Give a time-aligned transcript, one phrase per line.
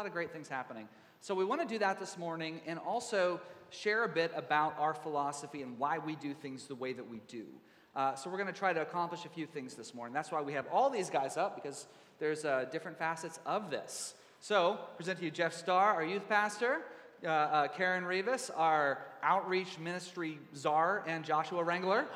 [0.00, 0.88] lot of great things happening.
[1.20, 4.94] So we want to do that this morning and also share a bit about our
[4.94, 7.44] philosophy and why we do things the way that we do.
[7.94, 10.14] Uh, so we're going to try to accomplish a few things this morning.
[10.14, 11.86] That's why we have all these guys up because
[12.18, 14.14] there's uh, different facets of this.
[14.40, 16.80] So present to you Jeff Starr, our youth pastor,
[17.22, 22.06] uh, uh Karen Rivas, our outreach ministry czar, and Joshua Wrangler.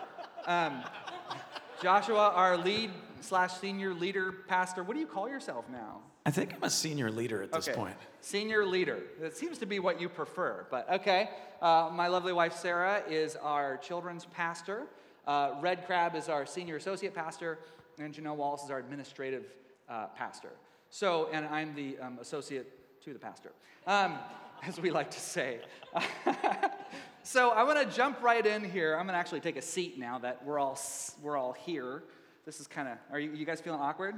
[0.46, 0.82] Um,
[1.82, 4.82] Joshua, our lead slash senior leader pastor.
[4.82, 6.00] What do you call yourself now?
[6.26, 7.76] I think I'm a senior leader at this okay.
[7.76, 7.96] point.
[8.22, 9.00] Senior leader.
[9.20, 11.28] That seems to be what you prefer, but okay.
[11.60, 14.86] Uh, my lovely wife Sarah is our children's pastor.
[15.26, 17.58] Uh, Red Crabb is our senior associate pastor,
[17.98, 19.44] and Janelle Wallace is our administrative
[19.88, 20.50] uh, pastor.
[20.88, 23.52] So, and I'm the um, associate to the pastor,
[23.86, 24.18] um,
[24.66, 25.60] as we like to say.
[27.22, 28.94] so I want to jump right in here.
[28.94, 30.78] I'm going to actually take a seat now that we're all
[31.22, 32.02] we're all here.
[32.46, 32.96] This is kind of.
[33.10, 34.14] Are you, you guys feeling awkward?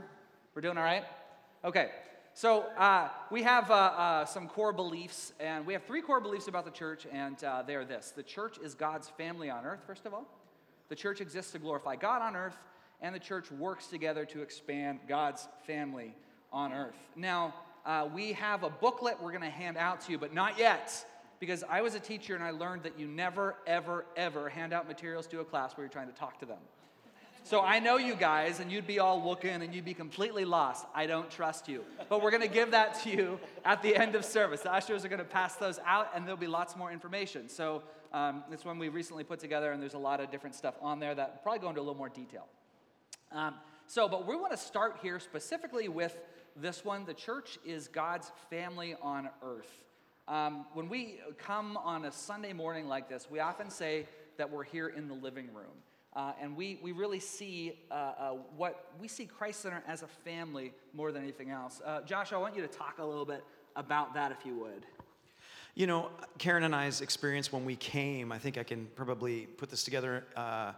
[0.54, 1.04] We're doing all right.
[1.64, 1.90] Okay.
[2.34, 6.48] So uh, we have uh, uh, some core beliefs, and we have three core beliefs
[6.48, 9.80] about the church, and uh, they are this: the church is God's family on earth.
[9.86, 10.26] First of all,
[10.90, 12.58] the church exists to glorify God on earth,
[13.00, 16.14] and the church works together to expand God's family
[16.52, 16.96] on earth.
[17.16, 17.54] Now,
[17.86, 21.06] uh, we have a booklet we're going to hand out to you, but not yet
[21.40, 24.88] because I was a teacher and I learned that you never, ever, ever hand out
[24.88, 26.58] materials to a class where you're trying to talk to them.
[27.46, 30.84] So I know you guys, and you'd be all looking and you'd be completely lost.
[30.92, 31.84] I don't trust you.
[32.08, 34.62] But we're going to give that to you at the end of service.
[34.62, 37.48] The ushers are going to pass those out, and there'll be lots more information.
[37.48, 40.74] So um, it's one we recently put together, and there's a lot of different stuff
[40.82, 42.48] on there that probably go into a little more detail.
[43.30, 43.54] Um,
[43.86, 46.18] so, but we want to start here specifically with
[46.56, 47.04] this one.
[47.04, 49.70] The church is God's family on earth.
[50.26, 54.64] Um, when we come on a Sunday morning like this, we often say that we're
[54.64, 55.76] here in the living room.
[56.16, 60.06] Uh, and we, we really see uh, uh, what we see Christ Center as a
[60.06, 61.82] family more than anything else.
[61.84, 63.44] Uh, Josh, I want you to talk a little bit
[63.76, 64.86] about that if you would.
[65.74, 69.68] You know, Karen and I's experience when we came, I think I can probably put
[69.68, 70.72] this together uh,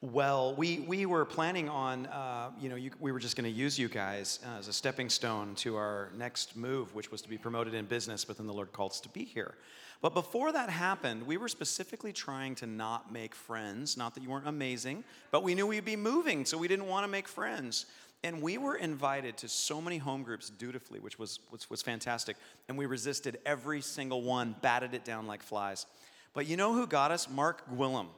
[0.00, 0.54] well.
[0.54, 3.78] We, we were planning on, uh, you know, you, we were just going to use
[3.78, 7.74] you guys as a stepping stone to our next move, which was to be promoted
[7.74, 9.54] in business, but then the Lord called us to be here.
[10.02, 13.96] But before that happened, we were specifically trying to not make friends.
[13.96, 17.04] Not that you weren't amazing, but we knew we'd be moving, so we didn't want
[17.04, 17.86] to make friends.
[18.22, 22.36] And we were invited to so many home groups dutifully, which was, was, was fantastic.
[22.68, 25.86] And we resisted every single one, batted it down like flies.
[26.34, 27.30] But you know who got us?
[27.30, 28.08] Mark Gwillem.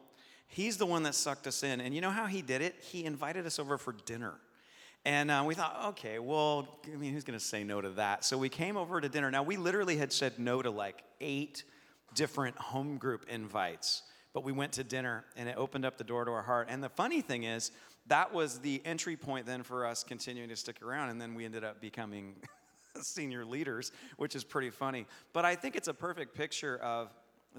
[0.49, 1.81] He's the one that sucked us in.
[1.81, 2.75] And you know how he did it?
[2.81, 4.35] He invited us over for dinner.
[5.05, 8.25] And uh, we thought, okay, well, I mean, who's going to say no to that?
[8.25, 9.31] So we came over to dinner.
[9.31, 11.65] Now, we literally had said no to like eight
[12.15, 16.25] different home group invites, but we went to dinner and it opened up the door
[16.25, 16.69] to our heart.
[16.71, 17.71] And the funny thing is,
[18.09, 21.11] that was the entry point then for us continuing to stick around.
[21.11, 22.35] And then we ended up becoming
[23.01, 25.07] senior leaders, which is pretty funny.
[25.33, 27.13] But I think it's a perfect picture of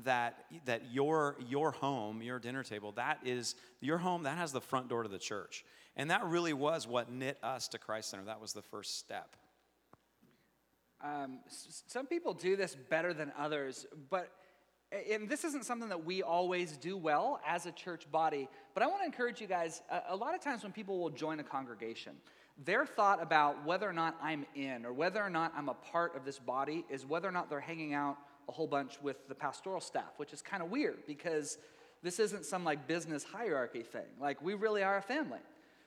[0.04, 4.62] that that your your home your dinner table that is your home that has the
[4.62, 5.64] front door to the church
[6.00, 8.24] and that really was what knit us to Christ Center.
[8.24, 9.36] That was the first step.
[11.04, 11.40] Um,
[11.88, 14.32] some people do this better than others, but
[15.10, 18.88] and this isn't something that we always do well as a church body, but I
[18.88, 19.82] want to encourage you guys.
[19.92, 22.14] A, a lot of times when people will join a congregation,
[22.66, 26.16] their thought about whether or not I'm in or whether or not I'm a part
[26.16, 28.18] of this body is whether or not they're hanging out
[28.50, 31.60] a whole bunch with the pastoral staff, which is kind of weird because
[32.04, 34.08] this isn't some like business hierarchy thing.
[34.20, 35.40] Like we really are a family.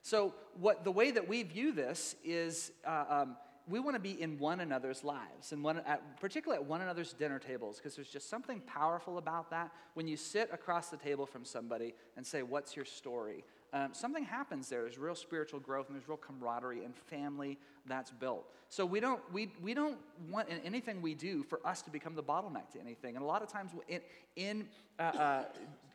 [0.02, 3.36] So, what the way that we view this is uh, um,
[3.68, 7.12] we want to be in one another's lives, and one, at, particularly at one another's
[7.12, 9.70] dinner tables, because there's just something powerful about that.
[9.94, 13.44] When you sit across the table from somebody and say, "What's your story?"
[13.74, 14.82] Um, something happens there.
[14.82, 18.46] There's real spiritual growth, and there's real camaraderie and family that's built.
[18.68, 19.96] So we don't we, we don't
[20.30, 23.16] want in anything we do for us to become the bottleneck to anything.
[23.16, 24.00] And a lot of times in
[24.36, 24.68] in
[24.98, 25.44] uh, uh,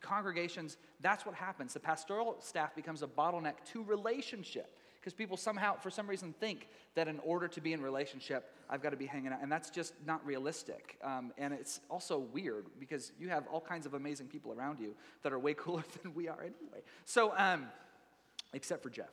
[0.02, 1.74] congregations, that's what happens.
[1.74, 4.76] The pastoral staff becomes a bottleneck to relationship
[5.08, 8.84] because people somehow, for some reason, think that in order to be in relationship, I've
[8.84, 10.98] got to be hanging out, and that's just not realistic.
[11.02, 14.94] Um, and it's also weird because you have all kinds of amazing people around you
[15.24, 16.82] that are way cooler than we are anyway.
[17.06, 17.68] So, um,
[18.52, 19.08] except for Jeff.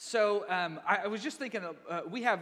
[0.00, 2.38] So um, I, I, was just thinking, uh, we have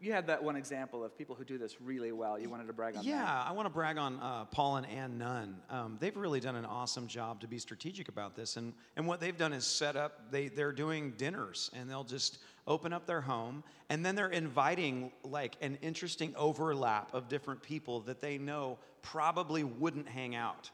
[0.00, 2.38] you had that one example of people who do this really well.
[2.38, 3.22] You wanted to brag on yeah, that.
[3.24, 5.56] Yeah, I want to brag on uh, Paul and Ann Nunn.
[5.70, 8.56] Um, they've really done an awesome job to be strategic about this.
[8.56, 12.38] And, and what they've done is set up, they, they're doing dinners, and they'll just
[12.68, 18.00] open up their home, and then they're inviting like an interesting overlap of different people
[18.00, 20.70] that they know probably wouldn't hang out.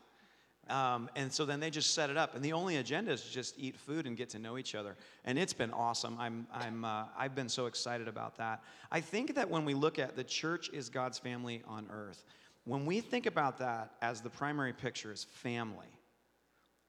[0.70, 3.58] Um, and so then they just set it up, and the only agenda is just
[3.58, 4.96] eat food and get to know each other.
[5.25, 6.16] And it's been awesome.
[6.19, 8.62] I'm, I'm, uh, I've been so excited about that.
[8.90, 12.25] I think that when we look at the church is God's family on earth,
[12.64, 15.87] when we think about that as the primary picture is family,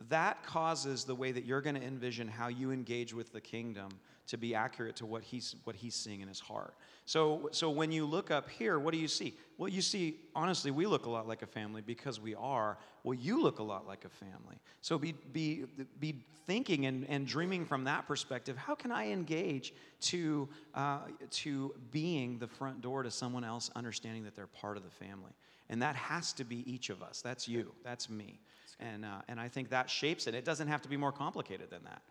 [0.10, 3.89] that causes the way that you're going to envision how you engage with the kingdom
[4.27, 6.75] to be accurate to what he's what he's seeing in his heart.
[7.06, 9.33] So so when you look up here, what do you see?
[9.57, 12.77] Well, you see honestly, we look a lot like a family because we are.
[13.04, 14.57] Well, you look a lot like a family.
[14.81, 15.66] So be be
[16.00, 18.57] be thinking and, and dreaming from that perspective.
[18.57, 21.00] How can I engage to uh,
[21.31, 25.31] to being the front door to someone else understanding that they're part of the family?
[25.69, 27.22] And that has to be each of us.
[27.22, 27.74] That's you.
[27.83, 28.39] That's me.
[28.80, 30.36] And, uh, and I think that shapes it.
[30.36, 32.01] It doesn't have to be more complicated than that.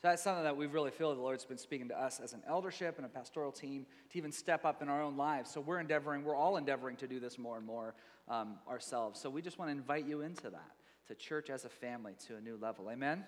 [0.00, 2.40] So that's something that we really feel the Lord's been speaking to us as an
[2.48, 5.50] eldership and a pastoral team to even step up in our own lives.
[5.50, 7.94] So we're endeavoring, we're all endeavoring to do this more and more
[8.26, 9.20] um, ourselves.
[9.20, 10.72] So we just want to invite you into that,
[11.08, 12.88] to church as a family to a new level.
[12.90, 13.24] Amen?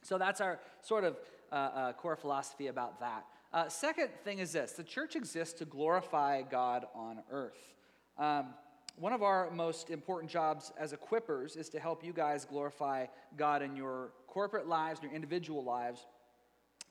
[0.00, 1.18] So that's our sort of
[1.50, 3.26] uh, uh, core philosophy about that.
[3.52, 7.74] Uh, second thing is this the church exists to glorify God on earth.
[8.16, 8.54] Um,
[8.96, 13.06] one of our most important jobs as equippers is to help you guys glorify
[13.36, 16.06] God in your corporate lives, in your individual lives.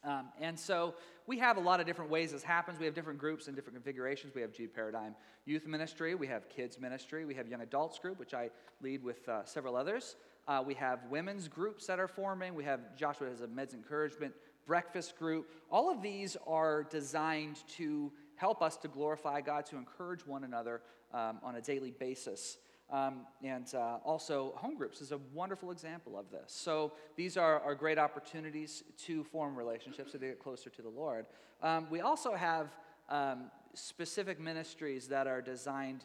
[0.04, 0.96] Um, and so
[1.28, 2.80] we have a lot of different ways this happens.
[2.80, 4.34] We have different groups and different configurations.
[4.34, 5.16] We have G Paradigm
[5.46, 8.50] Youth Ministry, we have Kids Ministry, we have Young Adults Group, which I
[8.82, 10.16] lead with uh, several others.
[10.48, 12.56] Uh, we have women's groups that are forming.
[12.56, 14.34] We have Joshua has a Meds Encouragement
[14.66, 15.50] breakfast group.
[15.72, 20.82] All of these are designed to help us to glorify God, to encourage one another
[21.14, 22.58] um, on a daily basis.
[22.90, 26.52] Um, and uh, also, home groups is a wonderful example of this.
[26.52, 31.26] So, these are, are great opportunities to form relationships, to get closer to the Lord.
[31.64, 32.68] Um, we also have
[33.08, 36.04] um, specific ministries that are designed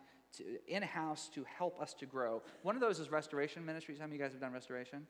[0.68, 2.42] in house to help us to grow.
[2.62, 3.98] One of those is restoration ministries.
[3.98, 5.06] How many of you guys have done restoration?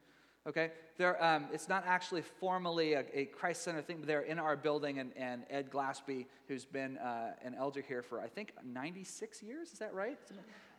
[0.46, 0.70] Okay,
[1.18, 5.00] um, it's not actually formally a, a Christ Center thing, but they're in our building,
[5.00, 9.72] and, and Ed Glaspie, who's been uh, an elder here for I think 96 years,
[9.72, 10.16] is that right?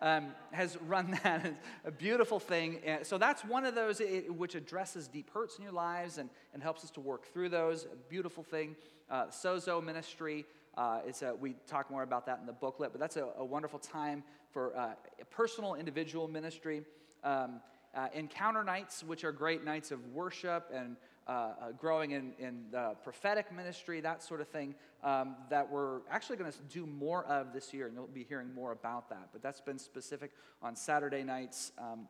[0.01, 1.45] Um, has run that.
[1.45, 2.79] It's a beautiful thing.
[2.85, 6.29] And so that's one of those it, which addresses deep hurts in your lives and,
[6.53, 7.85] and helps us to work through those.
[7.85, 8.75] A beautiful thing.
[9.09, 10.45] Uh, Sozo Ministry.
[10.77, 13.43] Uh, it's a, we talk more about that in the booklet, but that's a, a
[13.43, 14.93] wonderful time for uh,
[15.29, 16.83] personal, individual ministry.
[17.23, 17.59] Um,
[17.95, 20.95] uh, encounter nights, which are great nights of worship and
[21.27, 24.73] uh, uh, growing in, in the prophetic ministry, that sort of thing,
[25.03, 28.53] um, that we're actually going to do more of this year, and you'll be hearing
[28.53, 29.29] more about that.
[29.33, 30.31] But that's been specific
[30.61, 31.73] on Saturday nights.
[31.77, 32.07] Um,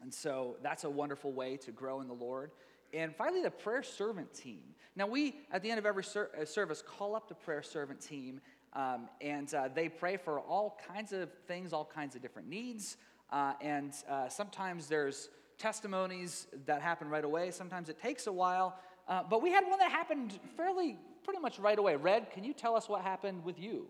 [0.00, 2.50] and so that's a wonderful way to grow in the Lord.
[2.94, 4.62] And finally, the prayer servant team.
[4.96, 8.00] Now, we, at the end of every ser- uh, service, call up the prayer servant
[8.00, 8.40] team,
[8.72, 12.96] um, and uh, they pray for all kinds of things, all kinds of different needs.
[13.30, 15.28] Uh, and uh, sometimes there's
[15.58, 17.50] testimonies that happen right away.
[17.50, 18.78] Sometimes it takes a while.
[19.06, 21.96] Uh, but we had one that happened fairly, pretty much right away.
[21.96, 23.86] Red, can you tell us what happened with you?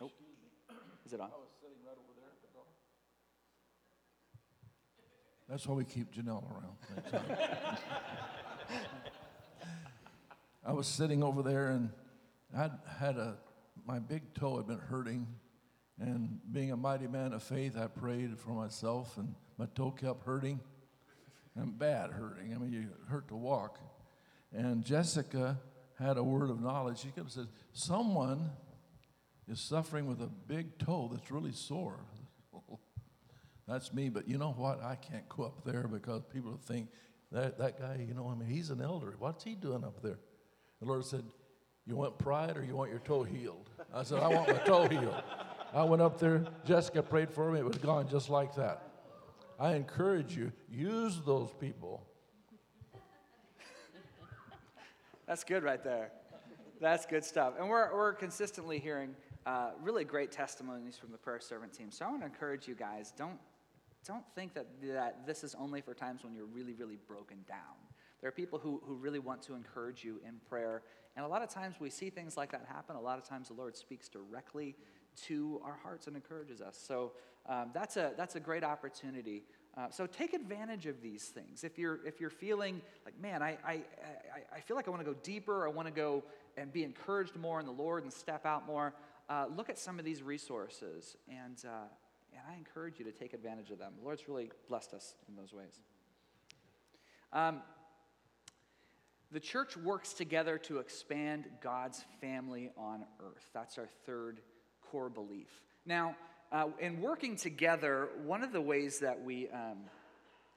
[0.00, 0.10] Oh.
[1.06, 1.30] Is it on?
[5.48, 7.22] That's why we keep Janelle around.
[10.66, 11.90] I was sitting over there and
[12.56, 13.36] I had a
[13.86, 15.26] my big toe had been hurting.
[16.00, 20.24] And being a mighty man of faith, I prayed for myself, and my toe kept
[20.24, 20.60] hurting
[21.54, 22.52] and bad hurting.
[22.54, 23.78] I mean, you hurt to walk.
[24.52, 25.60] And Jessica
[25.98, 26.98] had a word of knowledge.
[26.98, 28.50] She kept saying, Someone
[29.48, 32.00] is suffering with a big toe that's really sore.
[33.68, 34.82] that's me, but you know what?
[34.82, 36.88] I can't go up there because people think
[37.30, 39.14] that, that guy, you know, I mean, he's an elder.
[39.18, 40.18] What's he doing up there?
[40.80, 41.24] The Lord said,
[41.86, 43.68] You want pride or you want your toe healed?
[43.92, 45.22] I said, I want my toe healed.
[45.74, 48.90] I went up there, Jessica prayed for me, it was gone just like that.
[49.58, 52.06] I encourage you, use those people.
[55.26, 56.10] That's good right there.
[56.80, 57.54] That's good stuff.
[57.58, 59.14] And we're, we're consistently hearing
[59.46, 61.90] uh, really great testimonies from the prayer servant team.
[61.90, 63.38] So I want to encourage you guys don't,
[64.06, 67.76] don't think that, that this is only for times when you're really, really broken down.
[68.20, 70.82] There are people who, who really want to encourage you in prayer
[71.16, 72.96] and a lot of times we see things like that happen.
[72.96, 74.74] A lot of times the Lord speaks directly
[75.26, 76.76] to our hearts and encourages us.
[76.76, 77.12] So
[77.48, 79.44] um, that's, a, that's a great opportunity.
[79.76, 81.64] Uh, so take advantage of these things.
[81.64, 83.82] If you're, if you're feeling like, man, I, I, I,
[84.56, 86.24] I feel like I want to go deeper, I want to go
[86.56, 88.94] and be encouraged more in the Lord and step out more,
[89.28, 91.16] uh, look at some of these resources.
[91.28, 91.86] And, uh,
[92.32, 93.92] and I encourage you to take advantage of them.
[93.98, 95.80] The Lord's really blessed us in those ways.
[97.32, 97.62] Um,
[99.34, 103.50] the church works together to expand God's family on earth.
[103.52, 104.40] That's our third
[104.90, 105.60] core belief.
[105.84, 106.16] Now,
[106.52, 109.78] Uh, in working together, one of the ways that we, um,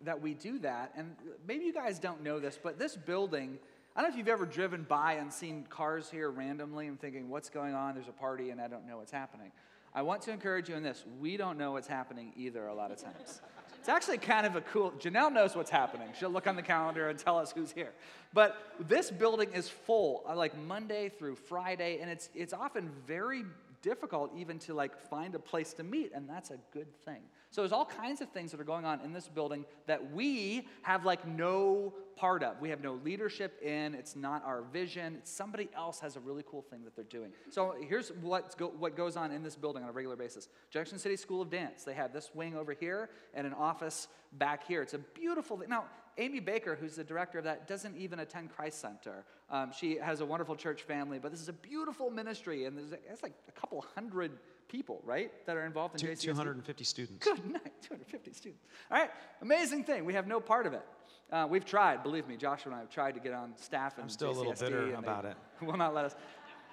[0.02, 1.16] that we do that, and
[1.48, 3.58] maybe you guys don't know this, but this building,
[3.96, 7.30] I don't know if you've ever driven by and seen cars here randomly and thinking,
[7.30, 7.96] what's going on?
[7.96, 9.52] There's a party and I don't know what's happening.
[9.96, 11.04] I want to encourage you in this.
[11.20, 13.42] We don't know what's happening either a lot of times.
[13.88, 16.10] It's actually kind of a cool, Janelle knows what's happening.
[16.20, 17.94] She'll look on the calendar and tell us who's here.
[18.34, 23.46] But this building is full, uh, like Monday through Friday, and it's, it's often very
[23.82, 27.22] difficult even to like find a place to meet, and that's a good thing.
[27.50, 30.68] So there's all kinds of things that are going on in this building that we
[30.82, 32.60] have like no part of.
[32.60, 33.94] We have no leadership in.
[33.94, 35.20] It's not our vision.
[35.24, 37.32] Somebody else has a really cool thing that they're doing.
[37.50, 40.50] So here's what's go, what goes on in this building on a regular basis.
[40.72, 41.84] Junction City School of Dance.
[41.84, 44.82] They have this wing over here and an office back here.
[44.82, 45.70] It's a beautiful thing.
[45.70, 45.86] Now,
[46.18, 49.24] Amy Baker, who's the director of that, doesn't even attend Christ Center.
[49.50, 52.92] Um, she has a wonderful church family, but this is a beautiful ministry, and there's
[52.92, 54.32] it's like a couple hundred
[54.68, 56.22] people, right, that are involved in Two, JCSD.
[56.24, 57.26] 250 students.
[57.26, 58.64] Good night, 250 students.
[58.92, 59.10] All right,
[59.42, 60.06] amazing thing.
[60.06, 60.84] We have no part of it.
[61.32, 63.98] Uh, we've tried, believe me, Joshua and I have tried to get on staff.
[63.98, 65.36] In I'm still a little bitter and they about it.
[65.62, 66.16] Will not let us.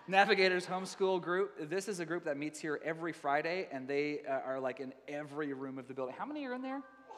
[0.07, 1.69] Navigators Homeschool Group.
[1.71, 4.93] This is a group that meets here every Friday, and they uh, are like in
[5.09, 6.15] every room of the building.
[6.17, 6.83] How many are in there?
[7.11, 7.15] Oh,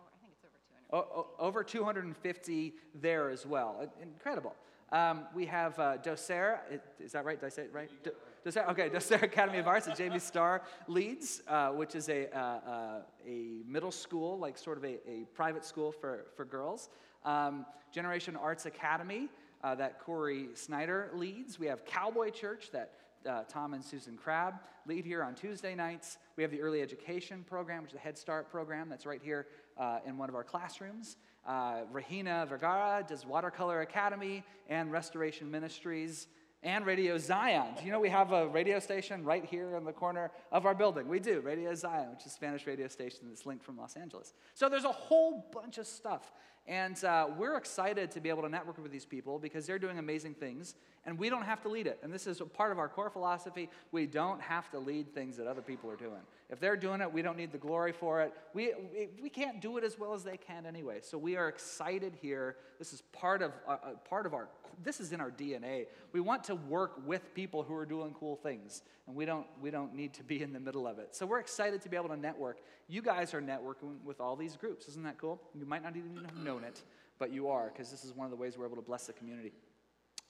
[0.00, 0.54] I think it's over
[0.90, 1.06] 200.
[1.14, 3.86] O- o- over 250 there as well.
[4.02, 4.54] Incredible.
[4.92, 7.38] Um, we have uh, Docere, i- is that right?
[7.38, 7.90] Did I say it right?
[8.02, 8.10] Do-
[8.44, 12.40] Docere, okay, Docere Academy of Arts that Jamie Starr leads, uh, which is a, uh,
[12.40, 16.88] uh, a middle school, like sort of a, a private school for, for girls.
[17.24, 19.28] Um, Generation Arts Academy
[19.62, 21.58] uh, that Corey Snyder leads.
[21.58, 22.92] We have Cowboy Church that
[23.28, 24.54] uh, Tom and Susan Crabb
[24.86, 26.16] lead here on Tuesday nights.
[26.36, 29.46] We have the Early Education Program, which is the Head Start program that's right here
[29.80, 31.16] uh, in one of our classrooms.
[31.46, 36.28] Uh, Rahina Vergara does Watercolor Academy and Restoration Ministries
[36.62, 37.68] and Radio Zion.
[37.78, 40.74] Do you know we have a radio station right here in the corner of our
[40.74, 41.08] building?
[41.08, 44.34] We do, Radio Zion, which is a Spanish radio station that's linked from Los Angeles.
[44.52, 46.30] So there's a whole bunch of stuff.
[46.66, 49.98] And uh, we're excited to be able to network with these people because they're doing
[49.98, 50.74] amazing things,
[51.06, 51.98] and we don't have to lead it.
[52.02, 53.70] And this is part of our core philosophy.
[53.90, 56.20] We don't have to lead things that other people are doing.
[56.50, 58.34] If they're doing it, we don't need the glory for it.
[58.52, 60.98] We, we, we can't do it as well as they can anyway.
[61.00, 62.56] So we are excited here.
[62.78, 63.76] This is part of, uh, uh,
[64.08, 64.48] part of our,
[64.82, 65.86] this is in our DNA.
[66.12, 69.70] We want to work with people who are doing cool things, and we don't, we
[69.70, 71.14] don't need to be in the middle of it.
[71.14, 72.58] So we're excited to be able to network.
[72.88, 74.86] You guys are networking with all these groups.
[74.88, 75.40] Isn't that cool?
[75.54, 76.82] You might not even have known it,
[77.18, 79.12] but you are, because this is one of the ways we're able to bless the
[79.12, 79.52] community.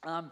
[0.03, 0.31] Um,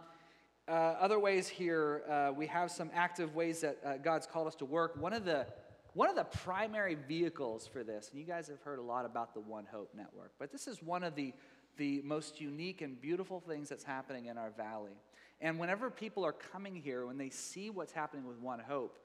[0.68, 4.54] uh, other ways here, uh, we have some active ways that uh, God's called us
[4.56, 4.96] to work.
[5.00, 5.46] One of the
[5.94, 9.34] one of the primary vehicles for this, and you guys have heard a lot about
[9.34, 11.32] the One Hope Network, but this is one of the
[11.76, 14.96] the most unique and beautiful things that's happening in our valley.
[15.40, 18.98] And whenever people are coming here, when they see what's happening with One Hope,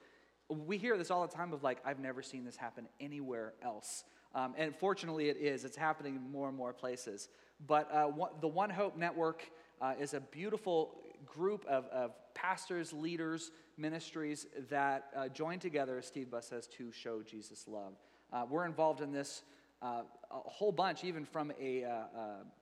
[0.49, 4.03] we hear this all the time of like, I've never seen this happen anywhere else.
[4.35, 5.63] Um, and fortunately, it is.
[5.63, 7.29] It's happening in more and more places.
[7.67, 9.43] But uh, the One Hope Network
[9.79, 16.05] uh, is a beautiful group of, of pastors, leaders, ministries that uh, join together, as
[16.05, 17.93] Steve Buss says, to show Jesus love.
[18.31, 19.43] Uh, we're involved in this
[19.81, 22.03] uh, a whole bunch, even from a, uh, uh,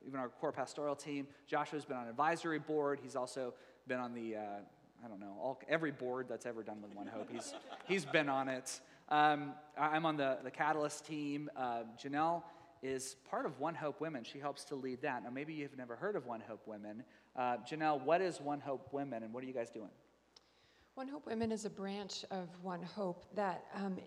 [0.06, 1.28] even our core pastoral team.
[1.48, 3.00] Joshua's been on advisory board.
[3.02, 3.54] He's also
[3.88, 4.40] been on the, uh,
[5.06, 7.30] I don't know, all, every board that's ever done with One Hope.
[7.32, 7.54] He's,
[7.88, 8.82] he's been on it.
[9.10, 11.50] Um, I'm on the, the Catalyst team.
[12.02, 12.42] Janelle
[12.82, 14.24] is part of One Hope Women.
[14.24, 15.24] She helps to lead that.
[15.24, 17.04] Now, maybe you've never heard of One Hope Women.
[17.36, 19.90] Uh, Janelle, what is One Hope Women and what are you guys doing?
[20.96, 23.98] One Hope Women is a branch of One Hope that um,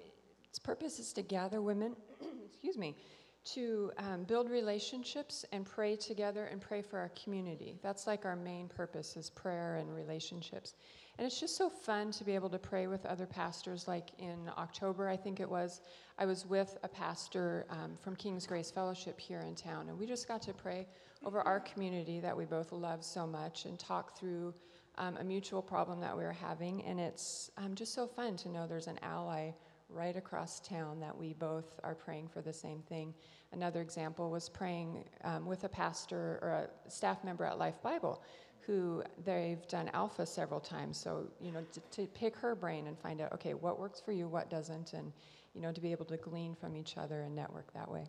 [0.49, 1.97] its purpose is to gather women,
[2.47, 2.97] excuse me,
[3.45, 7.78] to um, build relationships and pray together and pray for our community.
[7.83, 10.75] That's like our main purpose is prayer and relationships.
[11.16, 13.87] And it's just so fun to be able to pray with other pastors.
[13.87, 15.80] Like in October, I think it was,
[16.18, 20.06] I was with a pastor um, from King's Grace Fellowship here in town, and we
[20.06, 20.87] just got to pray
[21.25, 24.52] over our community that we both love so much and talk through
[24.99, 26.83] um, a mutual problem that we were having.
[26.85, 29.50] And it's um, just so fun to know there's an ally
[29.88, 33.14] right across town that we both are praying for the same thing.
[33.52, 38.23] Another example was praying um, with a pastor or a staff member at Life Bible
[38.66, 40.97] who they've done alpha several times.
[40.97, 44.12] So, you know, to, to pick her brain and find out, okay, what works for
[44.12, 45.12] you, what doesn't, and,
[45.54, 48.04] you know, to be able to glean from each other and network that way.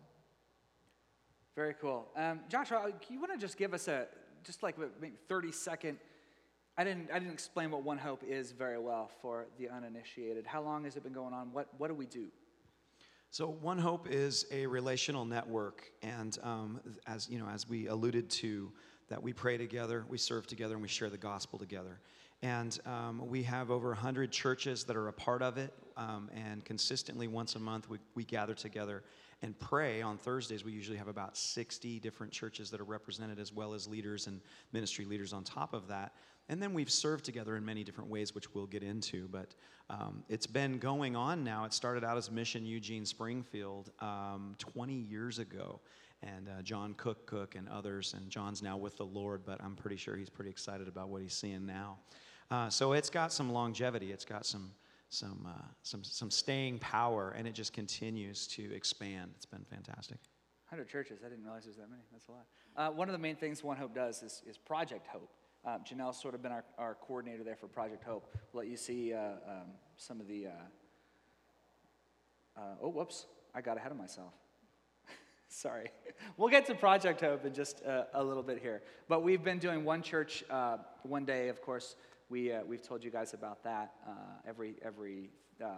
[1.54, 2.08] Very cool.
[2.16, 4.06] Um, Joshua, you want to just give us a,
[4.44, 5.98] just like maybe 30 second,
[6.78, 10.46] I didn't, I didn't explain what One Hope is very well for the uninitiated.
[10.46, 11.52] How long has it been going on?
[11.52, 12.26] What, what do we do?
[13.30, 18.30] So One Hope is a relational network, and um, as you know, as we alluded
[18.30, 18.72] to,
[19.08, 22.00] that we pray together, we serve together, and we share the gospel together.
[22.42, 25.72] And um, we have over 100 churches that are a part of it.
[25.96, 29.02] Um, and consistently, once a month, we, we gather together
[29.42, 30.02] and pray.
[30.02, 33.86] On Thursdays, we usually have about 60 different churches that are represented, as well as
[33.86, 34.40] leaders and
[34.72, 36.12] ministry leaders on top of that.
[36.48, 39.26] And then we've served together in many different ways, which we'll get into.
[39.28, 39.54] But
[39.88, 41.64] um, it's been going on now.
[41.64, 45.80] It started out as Mission Eugene Springfield um, 20 years ago.
[46.22, 48.14] And uh, John Cook Cook and others.
[48.16, 51.22] And John's now with the Lord, but I'm pretty sure he's pretty excited about what
[51.22, 51.98] he's seeing now.
[52.50, 54.12] Uh, so it's got some longevity.
[54.12, 54.70] It's got some
[55.08, 59.30] some, uh, some, some staying power, and it just continues to expand.
[59.36, 60.18] It's been fantastic.
[60.68, 61.20] 100 churches.
[61.24, 62.02] I didn't realize there's that many.
[62.10, 62.46] That's a lot.
[62.76, 65.30] Uh, one of the main things One Hope does is, is Project Hope.
[65.64, 68.34] Um, Janelle's sort of been our, our coordinator there for Project Hope.
[68.52, 70.46] We'll let you see uh, um, some of the.
[70.46, 70.50] Uh,
[72.58, 73.26] uh, oh, whoops.
[73.54, 74.32] I got ahead of myself.
[75.48, 75.90] Sorry.
[76.38, 78.82] We'll get to Project Hope in just uh, a little bit here.
[79.06, 81.96] But we've been doing one church uh, one day, of course.
[82.30, 83.92] We, we've told you guys about that
[84.46, 85.30] every, every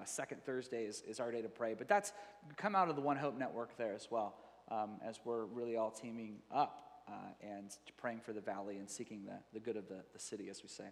[0.05, 1.75] second Thursday is, is our day to pray.
[1.75, 2.13] But that's
[2.57, 4.37] come out of the One Hope Network there as well,
[4.71, 9.25] um, as we're really all teaming up uh, and praying for the valley and seeking
[9.25, 10.85] the, the good of the, the city, as we say.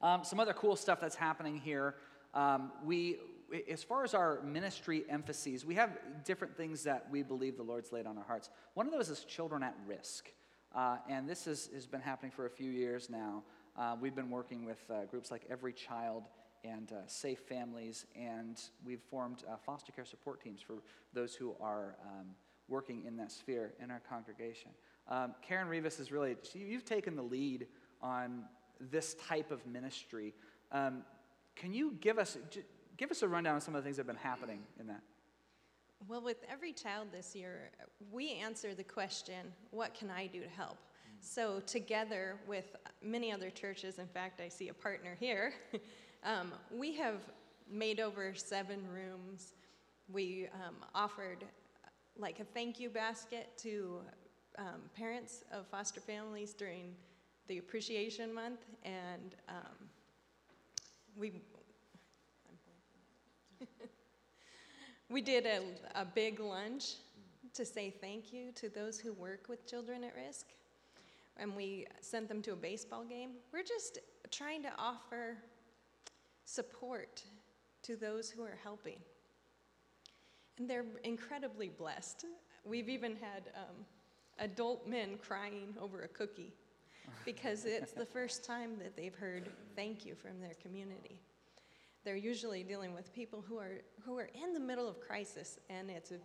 [0.00, 1.94] Um, some other cool stuff that's happening here.
[2.34, 3.18] Um, we,
[3.68, 7.92] as far as our ministry emphases, we have different things that we believe the Lord's
[7.92, 8.50] laid on our hearts.
[8.74, 10.30] One of those is children at risk.
[10.74, 13.42] Uh, and this is, has been happening for a few years now.
[13.76, 16.24] Uh, we've been working with uh, groups like Every Child
[16.64, 20.76] and uh, Safe Families, and we've formed uh, foster care support teams for
[21.12, 22.28] those who are um,
[22.68, 24.70] working in that sphere in our congregation.
[25.08, 27.66] Um, Karen Rivas is really, she, you've taken the lead
[28.00, 28.44] on
[28.80, 30.32] this type of ministry.
[30.70, 31.02] Um,
[31.56, 32.38] can you give us,
[32.96, 35.02] give us a rundown of some of the things that have been happening in that?
[36.08, 37.70] Well, with every child this year,
[38.10, 40.78] we answer the question, What can I do to help?
[41.20, 45.52] So, together with many other churches, in fact, I see a partner here,
[46.24, 47.20] um, we have
[47.70, 49.54] made over seven rooms.
[50.12, 51.44] We um, offered
[52.18, 54.00] like a thank you basket to
[54.58, 56.94] um, parents of foster families during
[57.46, 59.88] the Appreciation Month, and um,
[61.16, 61.40] we
[65.12, 65.60] we did a,
[65.94, 66.94] a big lunch
[67.54, 70.46] to say thank you to those who work with children at risk,
[71.36, 73.32] and we sent them to a baseball game.
[73.52, 73.98] We're just
[74.30, 75.36] trying to offer
[76.46, 77.22] support
[77.82, 78.98] to those who are helping.
[80.58, 82.24] And they're incredibly blessed.
[82.64, 83.84] We've even had um,
[84.38, 86.54] adult men crying over a cookie
[87.24, 91.18] because it's the first time that they've heard thank you from their community.
[92.04, 95.90] They're usually dealing with people who are who are in the middle of crisis and
[95.90, 96.16] it's a,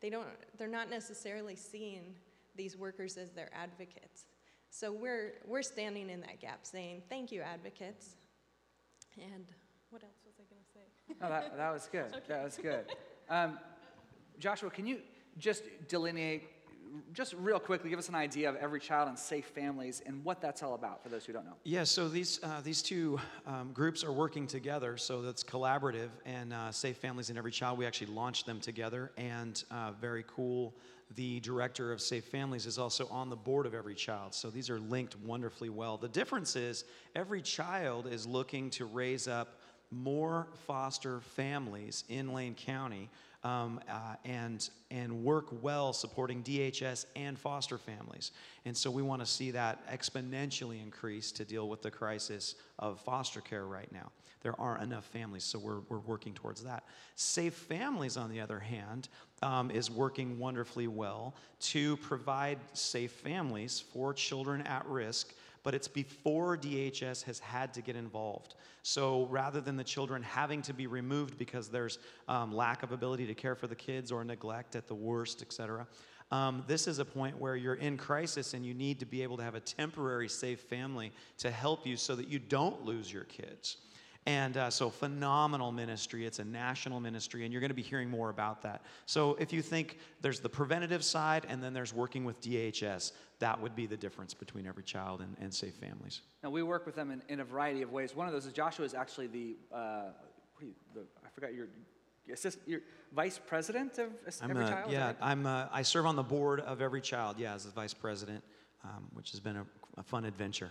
[0.00, 0.26] they don't
[0.58, 2.14] they're not necessarily seeing
[2.56, 4.26] these workers as their advocates.
[4.70, 8.16] So we're we're standing in that gap saying thank you advocates.
[9.16, 9.46] And
[9.90, 11.16] what else was I going to say?
[11.22, 12.06] oh, that, that was good.
[12.16, 12.24] Okay.
[12.28, 12.84] That was good.
[13.30, 13.58] Um,
[14.38, 14.98] Joshua, can you
[15.38, 16.50] just delineate
[17.12, 20.40] just real quickly, give us an idea of Every Child and Safe Families and what
[20.40, 21.56] that's all about for those who don't know.
[21.64, 26.08] Yeah, so these, uh, these two um, groups are working together, so that's collaborative.
[26.24, 29.12] And uh, Safe Families and Every Child, we actually launched them together.
[29.16, 30.74] And uh, very cool,
[31.14, 34.34] the director of Safe Families is also on the board of Every Child.
[34.34, 35.96] So these are linked wonderfully well.
[35.96, 42.54] The difference is Every Child is looking to raise up more foster families in Lane
[42.54, 43.08] County
[43.46, 48.32] um, uh, and, and work well supporting DHS and foster families.
[48.64, 53.00] And so we want to see that exponentially increase to deal with the crisis of
[53.00, 54.10] foster care right now.
[54.42, 56.84] There aren't enough families, so we're, we're working towards that.
[57.14, 59.08] Safe Families, on the other hand,
[59.42, 65.34] um, is working wonderfully well to provide safe families for children at risk
[65.66, 68.54] but it's before DHS has had to get involved.
[68.84, 71.98] So rather than the children having to be removed because there's
[72.28, 75.52] um, lack of ability to care for the kids or neglect at the worst, et
[75.52, 75.88] cetera,
[76.30, 79.36] um, this is a point where you're in crisis and you need to be able
[79.38, 83.24] to have a temporary safe family to help you so that you don't lose your
[83.24, 83.78] kids.
[84.26, 86.26] And uh, so, phenomenal ministry.
[86.26, 88.82] It's a national ministry, and you're going to be hearing more about that.
[89.06, 93.60] So, if you think there's the preventative side and then there's working with DHS, that
[93.60, 96.22] would be the difference between every child and, and safe families.
[96.42, 98.16] Now, we work with them in, in a variety of ways.
[98.16, 100.02] One of those is Joshua is actually the, uh,
[100.60, 101.68] you, the I forgot your,
[102.32, 102.80] assist, your
[103.14, 104.08] vice president of
[104.42, 104.90] Every a, Child?
[104.90, 105.16] Yeah, right?
[105.20, 108.42] I'm a, I serve on the board of Every Child, yeah, as the vice president,
[108.82, 109.66] um, which has been a,
[109.98, 110.70] a fun adventure.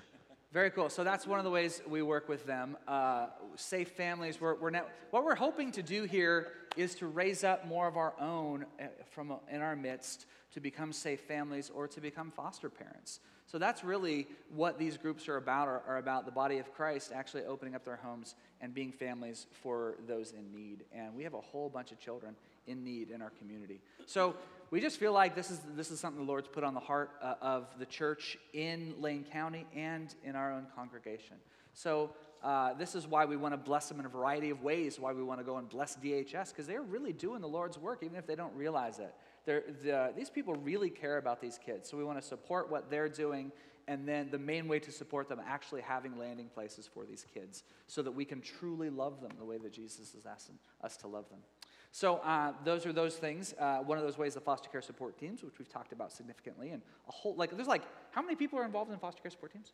[0.55, 0.89] Very cool.
[0.89, 2.77] So that's one of the ways we work with them.
[2.87, 3.25] Uh,
[3.57, 4.39] safe families.
[4.39, 7.97] We're, we're now, what we're hoping to do here is to raise up more of
[7.97, 12.31] our own uh, from uh, in our midst to become safe families or to become
[12.31, 13.19] foster parents.
[13.47, 17.11] So that's really what these groups are about, are, are about the body of Christ
[17.13, 20.85] actually opening up their homes and being families for those in need.
[20.93, 22.33] And we have a whole bunch of children
[22.67, 23.81] in need in our community.
[24.05, 24.35] So
[24.71, 27.11] we just feel like this is, this is something the Lord's put on the heart
[27.21, 31.37] uh, of the church in Lane County and in our own congregation.
[31.73, 32.11] So
[32.43, 35.13] uh, this is why we want to bless them in a variety of ways, why
[35.13, 38.17] we want to go and bless DHS, because they're really doing the Lord's work, even
[38.17, 39.13] if they don't realize it.
[39.45, 41.89] The, these people really care about these kids.
[41.89, 43.51] So we want to support what they're doing,
[43.87, 47.63] and then the main way to support them actually having landing places for these kids
[47.87, 51.07] so that we can truly love them the way that Jesus is asking us to
[51.07, 51.39] love them.
[51.95, 53.53] So uh, those are those things.
[53.57, 56.71] Uh, one of those ways, the foster care support teams, which we've talked about significantly,
[56.71, 59.53] and a whole like there's like how many people are involved in foster care support
[59.53, 59.71] teams?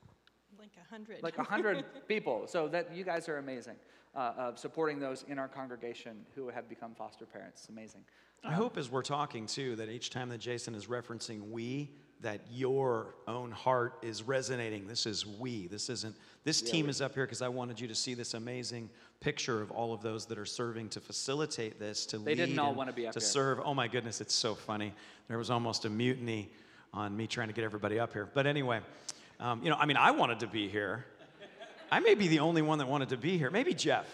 [0.60, 1.24] Like a hundred.
[1.24, 2.46] Like a hundred people.
[2.46, 3.74] So that you guys are amazing
[4.16, 7.62] uh, of supporting those in our congregation who have become foster parents.
[7.62, 8.02] It's amazing.
[8.44, 11.90] I hope as we're talking too that each time that Jason is referencing we,
[12.22, 14.88] that your own heart is resonating.
[14.88, 15.68] This is we.
[15.68, 16.16] This isn't.
[16.44, 19.72] This team is up here because I wanted you to see this amazing picture of
[19.72, 22.94] all of those that are serving to facilitate this, to They lead, didn't all wanna
[22.94, 23.28] be up to here.
[23.28, 23.60] serve.
[23.64, 24.94] Oh my goodness, it's so funny.
[25.28, 26.50] There was almost a mutiny
[26.94, 28.28] on me trying to get everybody up here.
[28.34, 28.82] But anyway,
[29.40, 31.06] um, you know, I mean, I wanted to be here.
[31.92, 33.50] I may be the only one that wanted to be here.
[33.52, 34.06] Maybe Jeff.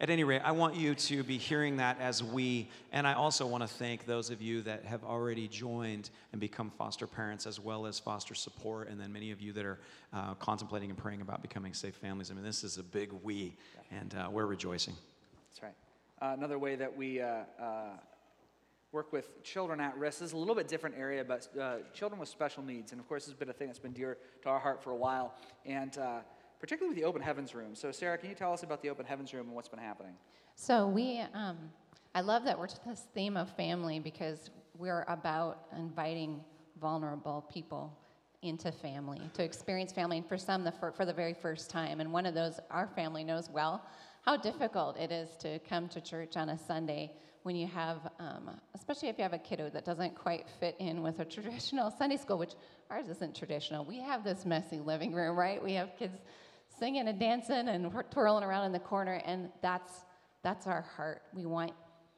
[0.00, 3.46] At any rate, I want you to be hearing that as we, and I also
[3.46, 7.60] want to thank those of you that have already joined and become foster parents as
[7.60, 9.78] well as foster support, and then many of you that are
[10.14, 12.30] uh, contemplating and praying about becoming safe families.
[12.30, 13.54] I mean, this is a big we,
[13.90, 14.94] and uh, we're rejoicing.
[15.50, 15.74] That's right.
[16.22, 17.90] Uh, another way that we uh, uh,
[18.92, 22.18] work with children at risk this is a little bit different area, but uh, children
[22.18, 22.92] with special needs.
[22.92, 24.96] And of course, has been a thing that's been dear to our heart for a
[24.96, 25.34] while,
[25.66, 26.20] and uh,
[26.60, 27.74] particularly with the Open Heavens Room.
[27.74, 30.12] So, Sarah, can you tell us about the Open Heavens Room and what's been happening?
[30.54, 31.56] So we, um,
[32.14, 36.44] I love that we're to this theme of family because we're about inviting
[36.80, 37.96] vulnerable people
[38.42, 42.00] into family to experience family, and for some, the for, for the very first time.
[42.00, 43.84] And one of those, our family knows well
[44.22, 48.50] how difficult it is to come to church on a Sunday when you have, um,
[48.74, 52.18] especially if you have a kiddo that doesn't quite fit in with a traditional Sunday
[52.18, 52.52] school, which
[52.90, 53.84] ours isn't traditional.
[53.84, 55.62] We have this messy living room, right?
[55.62, 56.18] We have kids
[56.80, 59.92] singing and dancing and twirling around in the corner, and that's
[60.42, 61.22] that's our heart.
[61.34, 61.72] We want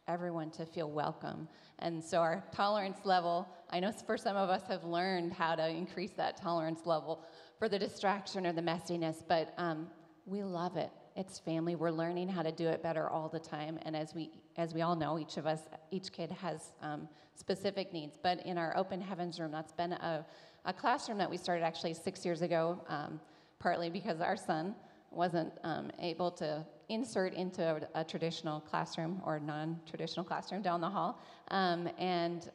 [0.09, 1.49] everyone to feel welcome.
[1.81, 5.69] And so our tolerance level, I know for some of us have learned how to
[5.69, 7.25] increase that tolerance level
[7.59, 9.89] for the distraction or the messiness, but um,
[10.25, 10.91] we love it.
[11.17, 11.75] It's family.
[11.75, 13.79] We're learning how to do it better all the time.
[13.83, 17.93] And as we, as we all know, each of us, each kid has um, specific
[17.93, 18.19] needs.
[18.23, 20.25] But in our open heavens room, that's been a,
[20.65, 23.21] a classroom that we started actually six years ago, um,
[23.63, 24.75] partly because our son
[25.11, 30.89] wasn't um, able to insert into a, a traditional classroom or non-traditional classroom down the
[30.89, 31.21] hall.
[31.49, 32.51] Um, and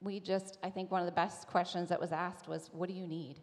[0.00, 2.94] we just, I think one of the best questions that was asked was, what do
[2.94, 3.36] you need?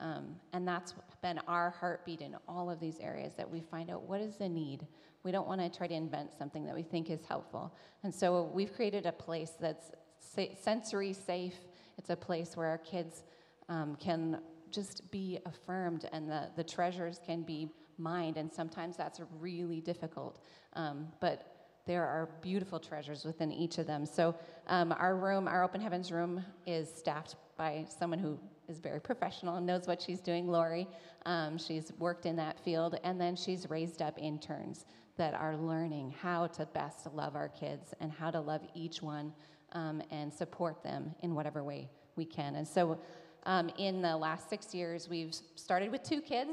[0.00, 4.02] Um, and that's been our heartbeat in all of these areas that we find out
[4.02, 4.86] what is the need.
[5.22, 7.74] We don't want to try to invent something that we think is helpful.
[8.02, 11.54] And so we've created a place that's sa- sensory safe.
[11.96, 13.22] It's a place where our kids
[13.68, 14.40] um, can
[14.72, 18.36] just be affirmed and the, the treasures can be mined.
[18.36, 20.44] And sometimes that's really difficult.
[20.74, 21.52] Um, but
[21.86, 24.06] there are beautiful treasures within each of them.
[24.06, 24.34] So,
[24.68, 29.56] um, our room, our Open Heavens room, is staffed by someone who is very professional
[29.56, 30.86] and knows what she's doing, Lori.
[31.26, 36.14] Um, she's worked in that field, and then she's raised up interns that are learning
[36.20, 39.32] how to best love our kids and how to love each one
[39.72, 42.54] um, and support them in whatever way we can.
[42.54, 42.98] And so,
[43.44, 46.50] um, in the last six years, we've started with two kids.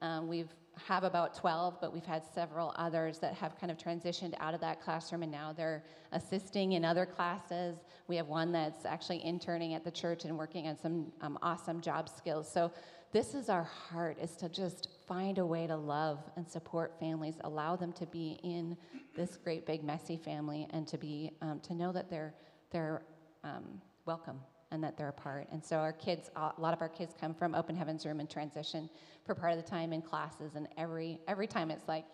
[0.00, 0.48] Um, we've
[0.86, 4.60] have about 12, but we've had several others that have kind of transitioned out of
[4.60, 7.76] that classroom and now they're assisting in other classes.
[8.08, 11.80] We have one that's actually interning at the church and working on some um, awesome
[11.80, 12.50] job skills.
[12.50, 12.72] So
[13.12, 17.34] this is our heart is to just find a way to love and support families,
[17.42, 18.76] allow them to be in
[19.16, 22.34] this great big messy family and to be um, to know that they're
[22.70, 23.02] they're
[23.42, 24.38] um, welcome
[24.72, 25.48] and that they're a part.
[25.52, 28.30] And so our kids, a lot of our kids come from Open Heavens Room and
[28.30, 28.88] transition
[29.24, 32.04] for part of the time in classes, and every every time it's like,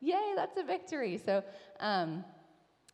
[0.00, 1.20] yay, that's a victory.
[1.22, 1.42] So
[1.80, 2.24] um,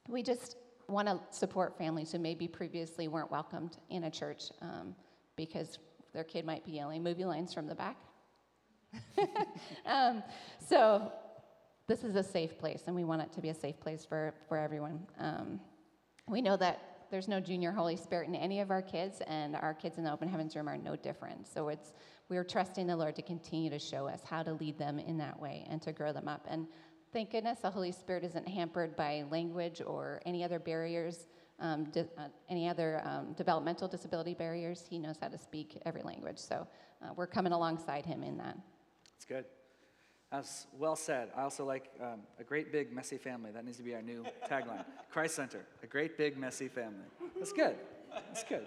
[0.08, 0.56] we just
[0.88, 4.94] want to support families who maybe previously weren't welcomed in a church um,
[5.36, 5.78] because
[6.12, 7.96] their kid might be yelling movie lines from the back.
[9.86, 10.22] um,
[10.58, 11.10] so
[11.86, 14.34] this is a safe place, and we want it to be a safe place for,
[14.48, 15.06] for everyone.
[15.18, 15.60] Um,
[16.28, 19.74] we know that there's no junior Holy Spirit in any of our kids, and our
[19.74, 21.46] kids in the Open Heavens Room are no different.
[21.46, 21.92] So it's
[22.30, 25.38] we're trusting the Lord to continue to show us how to lead them in that
[25.38, 26.46] way and to grow them up.
[26.48, 26.66] And
[27.12, 31.26] thank goodness the Holy Spirit isn't hampered by language or any other barriers
[31.60, 34.84] um, di- uh, any other um, developmental disability barriers.
[34.88, 36.38] He knows how to speak every language.
[36.38, 36.66] So
[37.02, 38.56] uh, we're coming alongside him in that.
[39.14, 39.44] That's good.
[40.32, 41.28] That's well said.
[41.36, 43.50] I also like um, a great big messy family.
[43.50, 44.82] That needs to be our new tagline.
[45.10, 47.04] Christ Center, a great big messy family.
[47.36, 47.76] That's good.
[48.10, 48.66] That's good.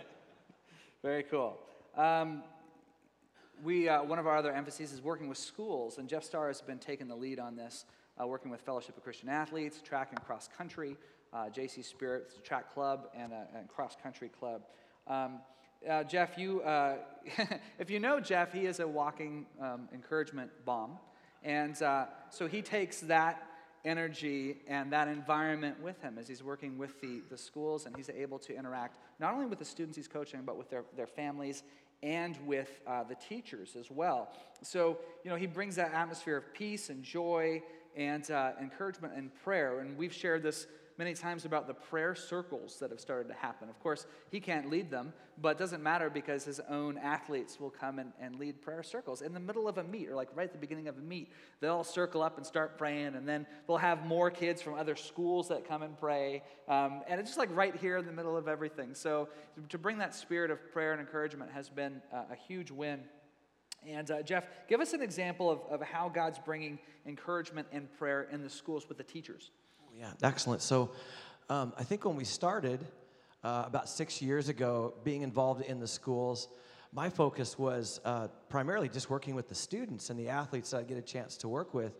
[1.02, 1.58] Very cool.
[1.98, 2.44] Um,
[3.64, 6.62] we, uh, one of our other emphases is working with schools, and Jeff Starr has
[6.62, 7.86] been taking the lead on this,
[8.22, 10.96] uh, working with Fellowship of Christian Athletes, track and cross country,
[11.34, 14.62] uh, JC Spirit track club, and a, and cross country club.
[15.08, 15.40] Um,
[15.90, 16.98] uh, Jeff, you, uh,
[17.80, 21.00] if you know Jeff, he is a walking um, encouragement bomb.
[21.46, 23.48] And uh, so he takes that
[23.86, 28.10] energy and that environment with him as he's working with the, the schools, and he's
[28.10, 31.62] able to interact not only with the students he's coaching, but with their, their families
[32.02, 34.30] and with uh, the teachers as well.
[34.64, 37.62] So, you know, he brings that atmosphere of peace and joy
[37.96, 39.80] and uh, encouragement and prayer.
[39.80, 43.70] And we've shared this many times about the prayer circles that have started to happen.
[43.70, 47.70] Of course, he can't lead them, but it doesn't matter because his own athletes will
[47.70, 50.46] come and, and lead prayer circles in the middle of a meet or like right
[50.46, 51.32] at the beginning of a meet.
[51.60, 55.50] They'll circle up and start praying, and then they'll have more kids from other schools
[55.50, 56.44] that come and pray.
[56.68, 58.96] Um, and it's just like right here in the middle of everything.
[58.96, 59.30] So
[59.70, 63.02] to bring that spirit of prayer and encouragement has been uh, a huge win.
[63.88, 68.28] And uh, Jeff, give us an example of, of how God's bringing encouragement and prayer
[68.32, 69.52] in the schools with the teachers.
[69.98, 70.62] Yeah, excellent.
[70.62, 70.92] So
[71.50, 72.86] um, I think when we started
[73.46, 76.50] uh, about six years ago, being involved in the schools,
[76.92, 80.84] my focus was uh, primarily just working with the students and the athletes that I
[80.84, 81.94] get a chance to work with.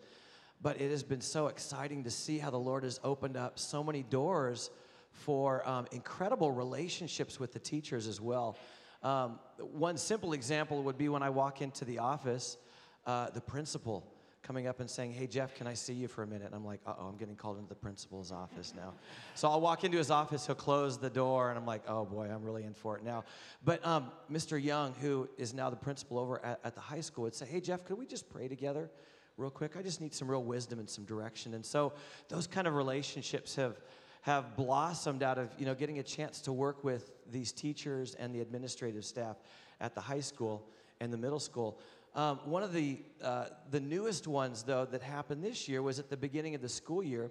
[0.62, 3.82] But it has been so exciting to see how the Lord has opened up so
[3.82, 4.72] many doors
[5.12, 8.58] for um, incredible relationships with the teachers as well.
[9.04, 12.58] Um, one simple example would be when I walk into the office,
[13.06, 14.06] uh, the principal
[14.46, 16.46] coming up and saying, Hey, Jeff, can I see you for a minute?
[16.46, 18.94] And I'm like, Uh oh, I'm getting called into the principal's office now.
[19.34, 22.30] so I'll walk into his office, he'll close the door, and I'm like, Oh boy,
[22.32, 23.24] I'm really in for it now.
[23.64, 24.62] But um, Mr.
[24.62, 27.60] Young, who is now the principal over at, at the high school, would say, Hey,
[27.60, 28.90] Jeff, could we just pray together?
[29.38, 31.56] Real quick, I just need some real wisdom and some direction.
[31.56, 31.94] And so
[32.30, 33.82] those kind of relationships have
[34.22, 38.34] have blossomed out of you know getting a chance to work with these teachers and
[38.34, 39.36] the administrative staff
[39.80, 40.68] at the high school
[41.00, 41.80] and the middle school.
[42.16, 46.10] Um, one of the uh, the newest ones though that happened this year was at
[46.10, 47.30] the beginning of the school year.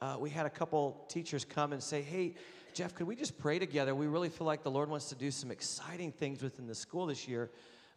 [0.00, 2.34] Uh, we had a couple teachers come and say, "Hey,
[2.72, 3.94] Jeff, could we just pray together?
[3.94, 7.04] We really feel like the Lord wants to do some exciting things within the school
[7.04, 7.50] this year.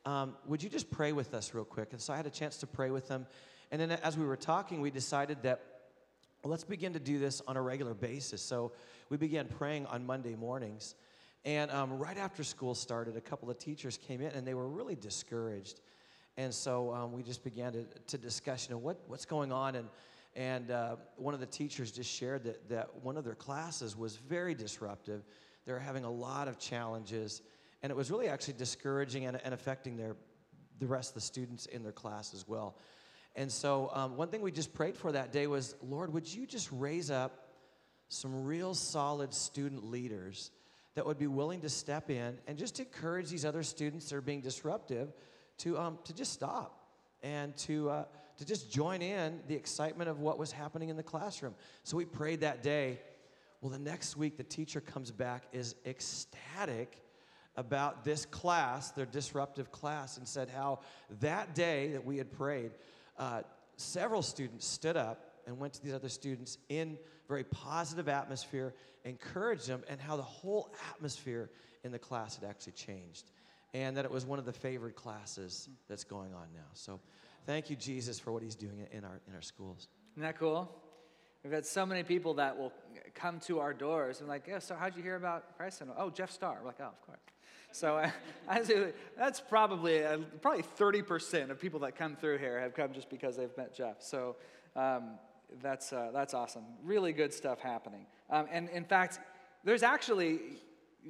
[0.06, 2.58] Um, would you just pray with us real quick?" And so I had a chance
[2.58, 3.26] to pray with them.
[3.72, 5.62] And then as we were talking, we decided that
[6.44, 8.42] well, let's begin to do this on a regular basis.
[8.42, 8.74] So
[9.10, 10.96] we began praying on Monday mornings.
[11.46, 14.68] And um, right after school started, a couple of teachers came in and they were
[14.68, 15.80] really discouraged.
[16.38, 19.76] And so um, we just began to, to discuss, you know, what, what's going on.
[19.76, 19.90] And,
[20.36, 24.18] and uh, one of the teachers just shared that, that one of their classes was
[24.18, 25.24] very disruptive.
[25.66, 27.42] They were having a lot of challenges.
[27.82, 30.16] And it was really actually discouraging and, and affecting their,
[30.80, 32.78] the rest of the students in their class as well.
[33.36, 36.48] And so, um, one thing we just prayed for that day was, Lord, would you
[36.48, 37.50] just raise up
[38.10, 40.52] some real solid student leaders
[40.96, 44.22] that would be willing to step in and just encourage these other students that are
[44.22, 45.14] being disruptive
[45.60, 46.80] to, um, to just stop
[47.24, 48.06] and to, uh,
[48.38, 51.56] to just join in the excitement of what was happening in the classroom.
[51.84, 53.00] So we prayed that day.
[53.62, 57.02] Well, the next week, the teacher comes back, is ecstatic
[57.56, 60.80] about this class, their disruptive class, and said how
[61.22, 62.72] that day that we had prayed,
[63.18, 63.42] uh,
[63.78, 69.68] several students stood up and went to these other students in very positive atmosphere, encouraged
[69.68, 71.50] them, and how the whole atmosphere
[71.84, 73.32] in the class had actually changed.
[73.78, 76.66] And that it was one of the favored classes that's going on now.
[76.74, 77.00] So
[77.46, 79.88] thank you, Jesus, for what he's doing in our, in our schools.
[80.14, 80.72] Isn't that cool?
[81.44, 82.74] We've had so many people that will
[83.14, 85.94] come to our doors and like, yeah, so how'd you hear about Christ Center?
[85.96, 86.58] Oh, Jeff Starr.
[86.60, 87.20] We're like, oh, of course.
[87.72, 88.12] So I,
[88.50, 93.10] I that's probably uh, probably 30% of people that come through here have come just
[93.10, 93.98] because they've met Jeff.
[94.00, 94.38] So
[94.76, 95.20] um,
[95.62, 96.64] that's, uh, that's awesome.
[96.84, 98.08] Really good stuff happening.
[98.30, 99.20] Um, and in fact,
[99.64, 100.40] there's actually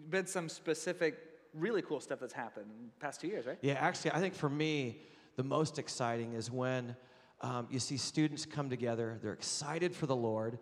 [0.10, 1.18] been some specific,
[1.58, 3.58] really cool stuff that's happened in the past two years, right?
[3.62, 5.02] Yeah, actually, I think for me,
[5.36, 6.96] the most exciting is when
[7.42, 10.60] um, you see students come together, they're excited for the Lord.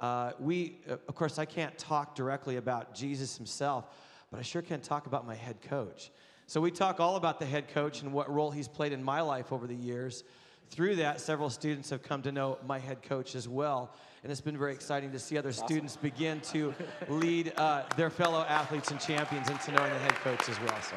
[0.00, 3.86] Uh, we, uh, of course, I can't talk directly about Jesus himself,
[4.30, 6.10] but I sure can talk about my head coach.
[6.46, 9.20] So we talk all about the head coach and what role he's played in my
[9.20, 10.24] life over the years.
[10.70, 13.90] Through that, several students have come to know my head coach as well.
[14.22, 15.66] And it's been very exciting to see other awesome.
[15.66, 16.74] students begin to
[17.08, 20.80] lead uh, their fellow athletes and champions into knowing the head coach as well.
[20.82, 20.96] So.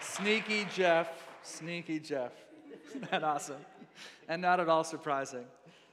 [0.00, 1.08] Sneaky Jeff,
[1.42, 2.32] sneaky Jeff.
[2.88, 3.56] Isn't that awesome?
[4.28, 5.44] And not at all surprising.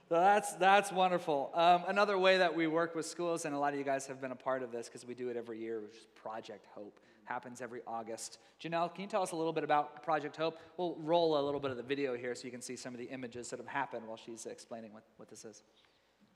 [0.09, 1.51] So that's, that's wonderful.
[1.53, 4.21] Um, another way that we work with schools, and a lot of you guys have
[4.21, 6.97] been a part of this because we do it every year, which is Project Hope.
[7.27, 8.39] Happens every August.
[8.63, 10.59] Janelle, can you tell us a little bit about Project Hope?
[10.77, 12.99] We'll roll a little bit of the video here so you can see some of
[12.99, 15.63] the images that have happened while she's explaining what, what this is.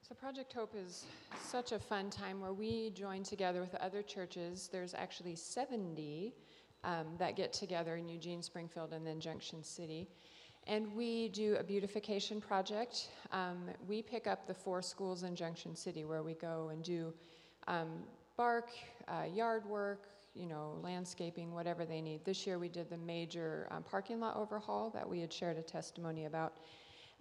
[0.02, 1.06] So, Project Hope is
[1.42, 4.68] such a fun time where we join together with other churches.
[4.70, 6.34] There's actually 70
[6.84, 10.10] um, that get together in Eugene, Springfield, and then Junction City.
[10.68, 13.08] And we do a beautification project.
[13.32, 17.14] Um, we pick up the four schools in Junction City where we go and do
[17.68, 18.04] um,
[18.36, 18.70] bark,
[19.08, 22.24] uh, yard work, you know, landscaping, whatever they need.
[22.26, 25.62] This year we did the major um, parking lot overhaul that we had shared a
[25.62, 26.58] testimony about.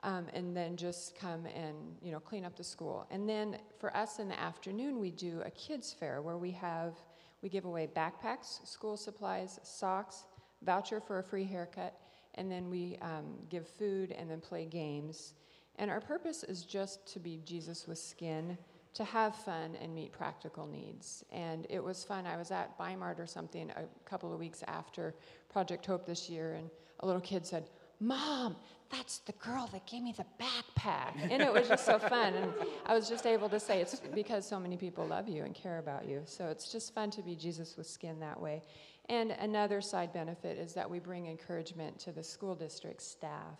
[0.03, 3.07] Um, and then just come and you know clean up the school.
[3.11, 6.95] And then for us in the afternoon, we do a kids fair where we have
[7.43, 10.25] we give away backpacks, school supplies, socks,
[10.63, 11.99] voucher for a free haircut,
[12.35, 15.35] and then we um, give food and then play games.
[15.77, 18.59] And our purpose is just to be Jesus with skin,
[18.95, 21.25] to have fun and meet practical needs.
[21.31, 22.27] And it was fun.
[22.27, 25.15] I was at Weimar or something a couple of weeks after
[25.49, 26.69] Project Hope this year, and
[27.01, 27.69] a little kid said,
[28.01, 28.57] Mom,
[28.91, 31.13] that's the girl that gave me the backpack.
[31.31, 32.35] And it was just so fun.
[32.35, 32.53] And
[32.87, 35.79] I was just able to say it's because so many people love you and care
[35.79, 36.23] about you.
[36.25, 38.63] So it's just fun to be Jesus with skin that way.
[39.09, 43.59] And another side benefit is that we bring encouragement to the school district staff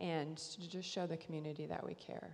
[0.00, 2.30] and to just show the community that we care.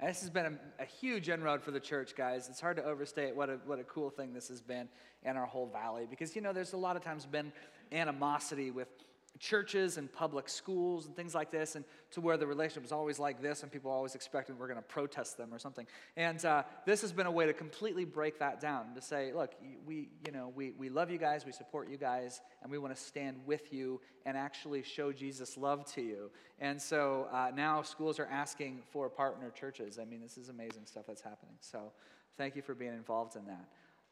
[0.00, 2.48] And this has been a, a, huge inroad for the church, guys.
[2.48, 4.88] It's hard to overstate what a, what a cool thing this has been
[5.24, 7.52] in our whole valley because, you know, there's a lot of times been
[7.92, 8.88] animosity with
[9.38, 13.18] churches and public schools and things like this, and to where the relationship is always
[13.18, 15.86] like this, and people always expecting we're going to protest them or something.
[16.16, 19.54] And uh, this has been a way to completely break that down to say, look,
[19.86, 22.94] we, you know, we, we love you guys, we support you guys, and we want
[22.94, 26.30] to stand with you and actually show Jesus' love to you.
[26.58, 29.98] And so uh, now schools are asking for partner churches.
[29.98, 31.54] I mean, this is amazing stuff that's happening.
[31.60, 31.92] So
[32.36, 33.66] thank you for being involved in that.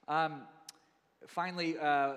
[0.08, 0.42] Um,
[1.26, 2.14] finally, uh,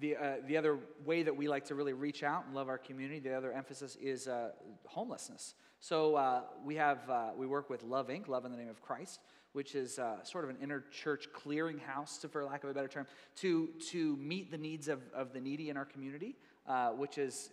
[0.00, 2.78] the, uh, the other way that we like to really reach out and love our
[2.78, 4.50] community, the other emphasis is uh,
[4.86, 5.54] homelessness.
[5.80, 8.82] So uh, we have, uh, we work with Love Inc., Love in the Name of
[8.82, 9.20] Christ,
[9.52, 13.06] which is uh, sort of an inter-church clearinghouse, to, for lack of a better term,
[13.36, 16.36] to, to meet the needs of, of the needy in our community,
[16.96, 17.50] which is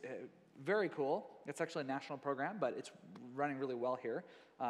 [0.63, 1.27] very cool.
[1.47, 2.91] It's actually a national program, but it's
[3.33, 4.23] running really well here.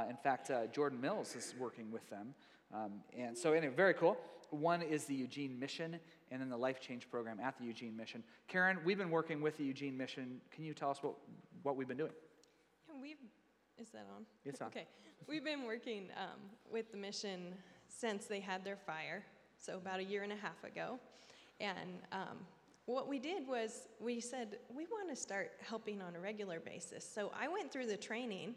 [0.10, 2.34] in fact, Jordan Mills is working with them.
[2.74, 4.18] Um, and so, anyway, very cool.
[4.50, 6.00] One is the Eugene Mission,
[6.32, 8.24] and then the Life Change Program at the Eugene Mission.
[8.48, 10.42] Karen, we've been working with the Eugene Mission.
[10.52, 11.16] Can you tell us what,
[11.64, 12.12] what we've been doing?
[13.02, 13.18] We've,
[13.80, 14.26] is that on?
[14.46, 14.68] It's on.
[14.68, 14.86] Okay.
[15.28, 16.40] We've been working um,
[16.72, 17.54] with the mission
[17.88, 19.24] since they had their fire,
[19.58, 21.00] so about a year and a half ago.
[21.60, 22.38] And um,
[22.86, 27.04] what we did was we said, we want to start helping on a regular basis.
[27.04, 28.56] So I went through the training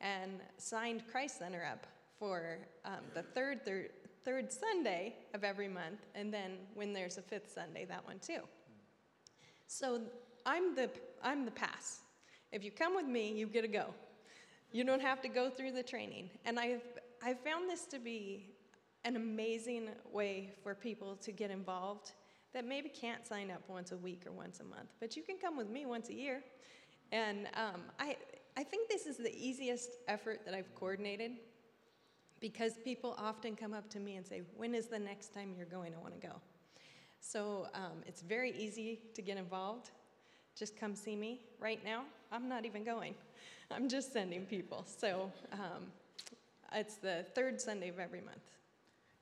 [0.00, 1.86] and signed Christ Center up
[2.18, 3.90] for um, the third, third,
[4.26, 8.40] third Sunday of every month, and then when there's a fifth Sunday, that one too.
[9.68, 10.00] So
[10.44, 10.90] I'm the,
[11.22, 12.00] I'm the pass.
[12.50, 13.94] If you come with me, you get to go.
[14.72, 16.28] You don't have to go through the training.
[16.44, 16.82] And I've,
[17.22, 18.50] I've found this to be
[19.04, 22.10] an amazing way for people to get involved
[22.52, 25.36] that maybe can't sign up once a week or once a month, but you can
[25.38, 26.42] come with me once a year.
[27.12, 28.16] And um, I,
[28.56, 31.32] I think this is the easiest effort that I've coordinated
[32.40, 35.66] because people often come up to me and say, When is the next time you're
[35.66, 36.34] going to want to go?
[37.20, 39.90] So um, it's very easy to get involved.
[40.56, 42.04] Just come see me right now.
[42.32, 43.14] I'm not even going,
[43.70, 44.84] I'm just sending people.
[44.86, 45.86] So um,
[46.72, 48.38] it's the third Sunday of every month.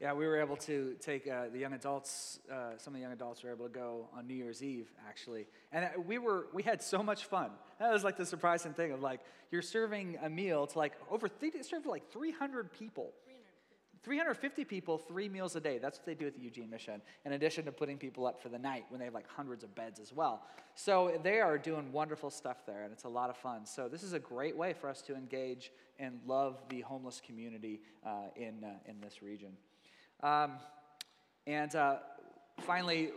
[0.05, 2.39] Yeah, we were able to take uh, the young adults.
[2.53, 5.47] Uh, some of the young adults were able to go on New Year's Eve, actually,
[5.73, 7.49] and uh, we were we had so much fun.
[7.81, 11.31] That was like the surprising thing of like you're serving a meal to like over
[11.41, 13.15] they served like 300 people.
[14.03, 15.79] 350 people, three meals a day.
[15.79, 18.51] That's what they do at the Eugene Mission, in addition to putting people up for
[18.51, 20.43] the night when they have like hundreds of beds as well.
[20.75, 23.65] So they are doing wonderful stuff there, and it's a lot of fun.
[23.65, 27.81] So this is a great way for us to engage and love the homeless community
[28.05, 29.57] uh, in, uh, in this region.
[30.25, 30.53] Um,
[31.47, 31.97] and uh,
[32.63, 33.11] finally,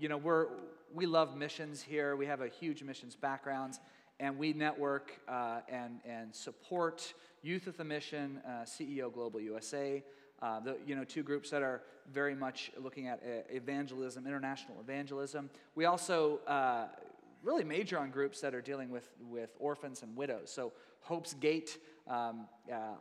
[0.00, 0.46] you know, we're,
[0.94, 2.16] we love missions here.
[2.16, 3.78] We have a huge missions background,
[4.18, 10.02] and we network uh, and, and support Youth with a Mission, uh, CEO Global USA.
[10.40, 14.80] Uh, the, you know, two groups that are very much looking at uh, evangelism, international
[14.80, 15.50] evangelism.
[15.74, 16.86] We also uh,
[17.42, 20.50] really major on groups that are dealing with, with orphans and widows.
[20.50, 21.76] So Hope's Gate,
[22.08, 22.46] um,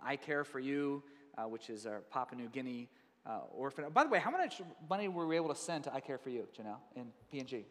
[0.04, 1.02] I Care for You,
[1.46, 2.90] which is our Papua New Guinea
[3.28, 3.86] uh, orphan.
[3.94, 6.30] By the way, how much money were we able to send to I Care for
[6.30, 7.64] You, Janelle, in PNG?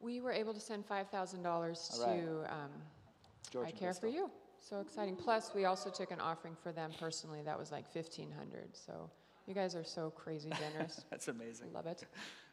[0.00, 4.30] We were able to send $5,000 to um, I Care for You.
[4.58, 5.16] So exciting.
[5.16, 7.40] Plus, we also took an offering for them personally.
[7.44, 9.10] That was like 1500 So
[9.46, 11.04] you guys are so crazy generous.
[11.10, 11.72] That's amazing.
[11.72, 12.04] Love it.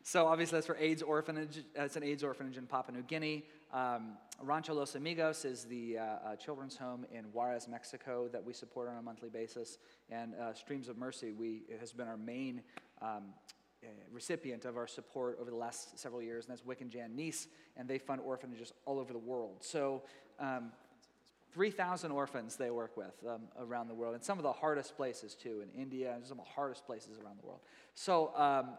[0.04, 1.64] So obviously that's for AIDS orphanage.
[1.76, 3.46] It's an AIDS orphanage in Papua New Guinea.
[3.74, 8.52] Um, Rancho Los Amigos is the uh, uh, children's home in Juarez, Mexico, that we
[8.52, 9.78] support on a monthly basis.
[10.10, 12.64] And uh, Streams of Mercy we, has been our main
[13.02, 13.24] um,
[13.82, 17.12] uh, recipient of our support over the last several years, and that's Wick and Jan
[17.16, 19.58] Nease, and they fund orphanages all over the world.
[19.62, 20.04] So
[20.38, 20.74] um,
[21.54, 25.36] 3,000 orphans they work with um, around the world, and some of the hardest places
[25.36, 27.62] too, in India, and some of the hardest places around the world.
[27.94, 28.70] So um,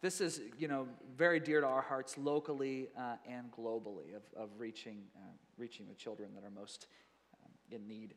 [0.00, 4.50] this is, you know, very dear to our hearts locally uh, and globally of, of
[4.58, 5.20] reaching, uh,
[5.56, 6.88] reaching the children that are most
[7.42, 8.14] um, in need.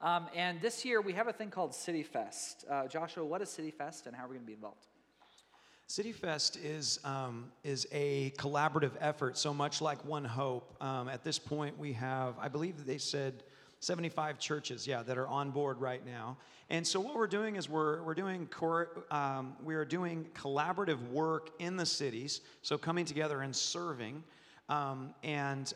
[0.00, 2.64] Um, and this year we have a thing called City Fest.
[2.68, 4.86] Uh, Joshua, what is City Fest, and how are we going to be involved?
[5.88, 10.74] CityFest is, um, is a collaborative effort, so much like One Hope.
[10.80, 13.42] Um, at this point, we have, I believe they said
[13.80, 16.36] 75 churches, yeah, that are on board right now.
[16.70, 21.10] And so what we're doing is we're, we're doing cor- um, we are doing collaborative
[21.10, 24.22] work in the cities, so coming together and serving.
[24.68, 25.74] Um, and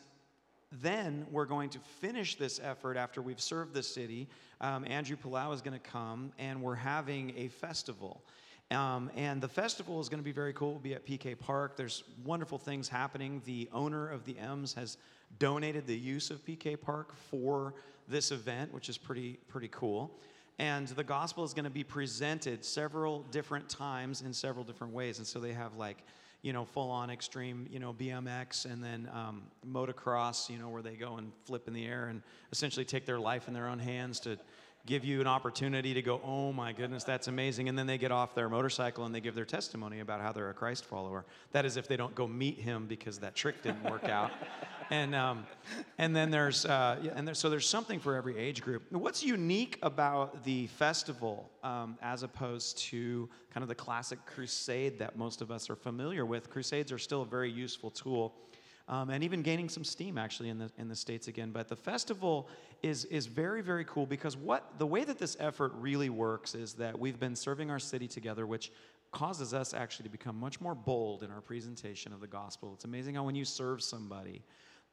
[0.73, 4.29] then we're going to finish this effort after we've served the city.
[4.61, 8.23] Um, Andrew Palau is going to come, and we're having a festival.
[8.71, 10.73] Um, and the festival is going to be very cool.
[10.73, 11.77] We'll be at PK Park.
[11.77, 13.41] There's wonderful things happening.
[13.45, 14.97] The owner of the Ems has
[15.39, 17.75] donated the use of PK Park for
[18.09, 20.19] this event, which is pretty pretty cool.
[20.59, 25.19] And the gospel is going to be presented several different times in several different ways.
[25.19, 25.99] And so they have like,
[26.41, 30.83] you know, full on extreme, you know, BMX and then um, motocross, you know, where
[30.83, 33.79] they go and flip in the air and essentially take their life in their own
[33.79, 34.39] hands to
[34.87, 37.69] give you an opportunity to go, oh my goodness, that's amazing.
[37.69, 40.49] And then they get off their motorcycle and they give their testimony about how they're
[40.51, 41.25] a Christ follower.
[41.53, 44.31] That is, if they don't go meet him because that trick didn't work out.
[44.89, 45.47] And, um,
[45.99, 48.85] and then there's, uh, yeah, and there's, so there's something for every age group.
[48.93, 55.19] What's unique about the festival um, as opposed to kind of the classic crusade that
[55.19, 56.51] most of us are familiar with?
[56.51, 58.35] Crusades are still a very useful tool
[58.89, 61.51] um, and even gaining some steam actually in the, in the States again.
[61.51, 62.49] But the festival
[62.83, 66.75] is, is very, very cool because what the way that this effort really works is
[66.75, 68.71] that we've been serving our city together, which
[69.11, 72.73] causes us actually to become much more bold in our presentation of the gospel.
[72.75, 74.43] It's amazing how when you serve somebody,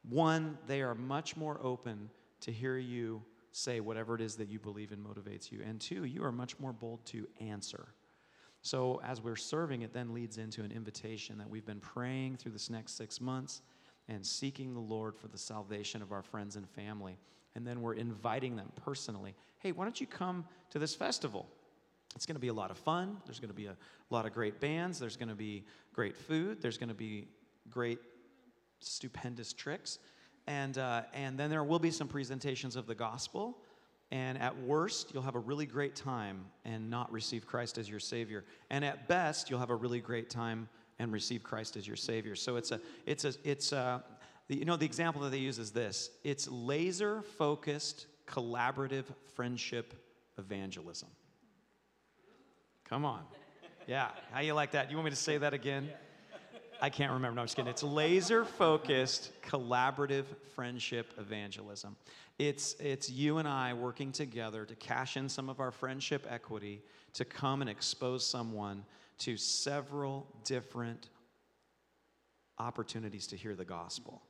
[0.08, 3.22] one, they are much more open to hear you
[3.52, 5.60] say whatever it is that you believe and motivates you.
[5.64, 7.88] And two, you are much more bold to answer.
[8.62, 12.52] So, as we're serving, it then leads into an invitation that we've been praying through
[12.52, 13.60] this next six months
[14.08, 17.16] and seeking the Lord for the salvation of our friends and family.
[17.54, 21.48] And then we're inviting them personally hey, why don't you come to this festival?
[22.14, 23.16] It's going to be a lot of fun.
[23.24, 23.76] There's going to be a
[24.10, 24.98] lot of great bands.
[24.98, 26.60] There's going to be great food.
[26.60, 27.28] There's going to be
[27.70, 27.98] great,
[28.80, 29.98] stupendous tricks.
[30.46, 33.58] And, uh, and then there will be some presentations of the gospel.
[34.10, 38.00] And at worst, you'll have a really great time and not receive Christ as your
[38.00, 38.44] Savior.
[38.70, 40.68] And at best, you'll have a really great time
[40.98, 42.34] and receive Christ as your Savior.
[42.34, 44.02] So it's a, it's a, it's a,
[44.48, 49.94] the, you know, the example that they use is this it's laser focused, collaborative friendship
[50.38, 51.08] evangelism.
[52.84, 53.22] Come on.
[53.86, 54.08] Yeah.
[54.32, 54.90] How you like that?
[54.90, 55.90] You want me to say that again?
[56.80, 57.36] I can't remember.
[57.36, 57.70] No, I'm just kidding.
[57.70, 60.24] It's laser focused, collaborative
[60.54, 61.96] friendship evangelism.
[62.38, 66.82] It's, it's you and I working together to cash in some of our friendship equity
[67.14, 68.84] to come and expose someone
[69.18, 71.10] to several different
[72.58, 74.22] opportunities to hear the gospel.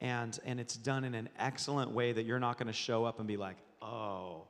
[0.00, 3.18] And, and it's done in an excellent way that you're not going to show up
[3.18, 4.48] and be like, oh,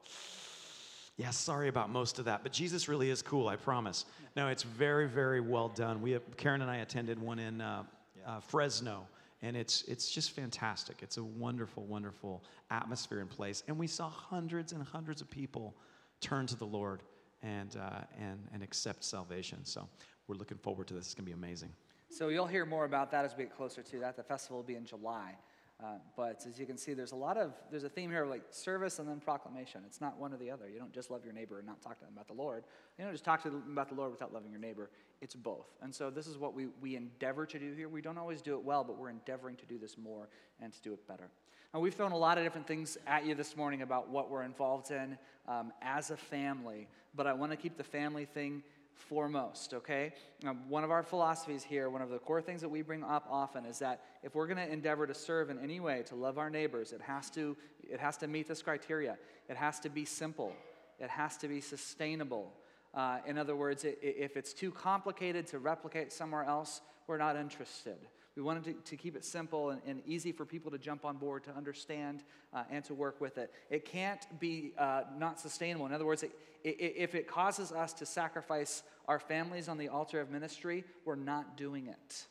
[1.16, 4.05] yeah, sorry about most of that, but Jesus really is cool, I promise.
[4.37, 6.03] No, it's very, very well done.
[6.03, 7.85] We have, Karen and I attended one in uh,
[8.27, 9.07] uh, Fresno,
[9.41, 10.97] and it's, it's just fantastic.
[11.03, 13.62] It's a wonderful, wonderful atmosphere and place.
[13.68, 15.77] And we saw hundreds and hundreds of people
[16.20, 17.03] turn to the Lord
[17.45, 19.64] and, uh, and, and accept salvation.
[19.64, 19.86] So
[20.26, 21.05] we're looking forward to this.
[21.05, 21.70] It's going to be amazing.
[22.09, 24.16] So you'll hear more about that as we get closer to that.
[24.16, 25.36] The festival will be in July.
[25.82, 28.30] Uh, but as you can see, there's a lot of, there's a theme here of
[28.30, 29.82] like service and then proclamation.
[29.84, 30.68] It's not one or the other.
[30.68, 32.64] You don't just love your neighbor and not talk to them about the Lord.
[32.97, 34.90] You don't just talk to them about the Lord without loving your neighbor.
[35.20, 35.66] It's both.
[35.82, 37.88] And so this is what we, we endeavor to do here.
[37.88, 40.28] We don't always do it well, but we're endeavoring to do this more
[40.61, 41.30] and to do it better.
[41.75, 44.45] Now, we've thrown a lot of different things at you this morning about what we're
[44.45, 45.18] involved in
[45.49, 48.62] um, as a family, but I want to keep the family thing
[48.95, 50.12] foremost, okay?
[50.47, 53.27] Um, one of our philosophies here, one of the core things that we bring up
[53.29, 56.39] often is that if we're going to endeavor to serve in any way, to love
[56.39, 59.18] our neighbors, it has to, it has to meet this criteria.
[59.49, 60.53] It has to be simple,
[61.01, 62.53] it has to be sustainable.
[62.95, 67.35] Uh, in other words, it, if it's too complicated to replicate somewhere else, we're not
[67.35, 67.99] interested.
[68.37, 71.18] We wanted to, to keep it simple and, and, easy for people to jump on
[71.18, 73.53] board, to understand, uh, and to work with it.
[73.70, 75.87] It can't be uh, not sustainable.
[75.87, 76.32] In other words, it,
[76.64, 81.14] it, if it causes us to sacrifice our families on the altar of ministry, we're
[81.14, 82.26] not doing it.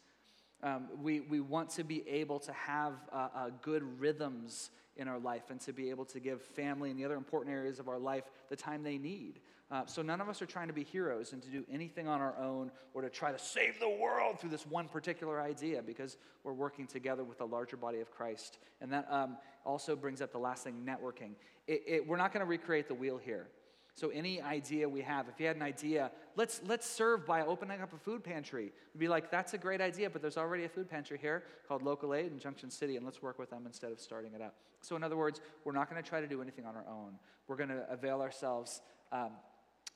[0.62, 5.20] Um, we, we want to be able to have uh, uh, good rhythms in our
[5.20, 8.00] life and to be able to give family and the other important areas of our
[8.00, 9.40] life the time they need.
[9.72, 12.22] Uh, so none of us are trying to be heroes and to do anything on
[12.22, 16.18] our own or to try to save the world through this one particular idea because
[16.44, 18.60] we're working together with a larger body of Christ.
[18.82, 21.32] And that um, also brings up the last thing networking.
[21.68, 23.48] It, it, we're not going to recreate the wheel here.
[23.96, 27.80] So any idea we have, if you had an idea, let's let's serve by opening
[27.80, 28.72] up a food pantry.
[28.94, 31.84] We'd be like, that's a great idea, but there's already a food pantry here called
[31.84, 34.56] Local Aid in Junction City, and let's work with them instead of starting it up.
[34.82, 37.20] So in other words, we're not going to try to do anything on our own.
[37.48, 39.30] We're going to avail ourselves um,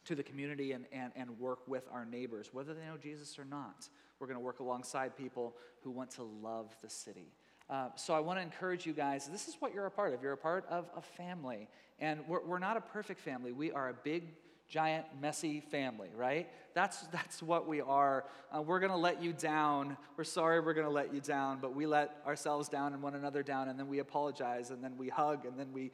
[0.08, 3.46] to the community and, and, and work with our neighbors, whether they know Jesus or
[3.46, 3.88] not.
[4.20, 7.32] We're going to work alongside people who want to love the city.
[7.70, 10.24] Uh, so I want to encourage you guys this is what you're a part of.
[10.24, 11.68] You're a part of a family.
[12.00, 13.52] And we're, we're not a perfect family.
[13.52, 14.24] We are a big,
[14.70, 16.50] giant, messy family, right?
[16.74, 18.26] That's, that's what we are.
[18.56, 19.98] Uh, we're going to let you down.
[20.16, 23.16] We're sorry we're going to let you down, but we let ourselves down and one
[23.16, 25.92] another down, and then we apologize, and then we hug, and then we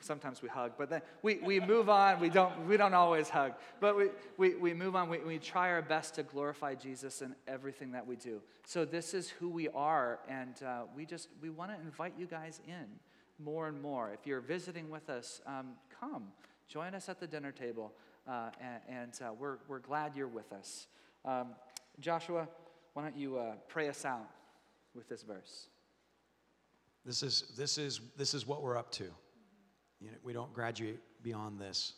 [0.00, 2.20] sometimes we hug, but then we, we move on.
[2.20, 5.08] We don't, we don't always hug, but we, we, we move on.
[5.08, 8.40] We, we try our best to glorify Jesus in everything that we do.
[8.64, 12.26] So this is who we are, and uh, we just, we want to invite you
[12.26, 12.86] guys in
[13.38, 14.10] more and more.
[14.12, 15.68] If you're visiting with us, um,
[16.00, 16.24] come.
[16.68, 17.92] Join us at the dinner table,
[18.28, 20.88] uh, and, and uh, we're, we're glad you're with us.
[21.24, 21.48] Um,
[22.00, 22.48] Joshua,
[22.94, 24.28] why don't you uh, pray us out
[24.94, 25.68] with this verse?
[27.04, 29.10] This is, this, is, this is what we're up to.
[30.00, 31.94] You know, we don't graduate beyond this.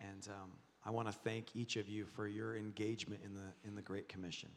[0.00, 0.50] And um,
[0.84, 4.08] I want to thank each of you for your engagement in the, in the Great
[4.08, 4.48] Commission.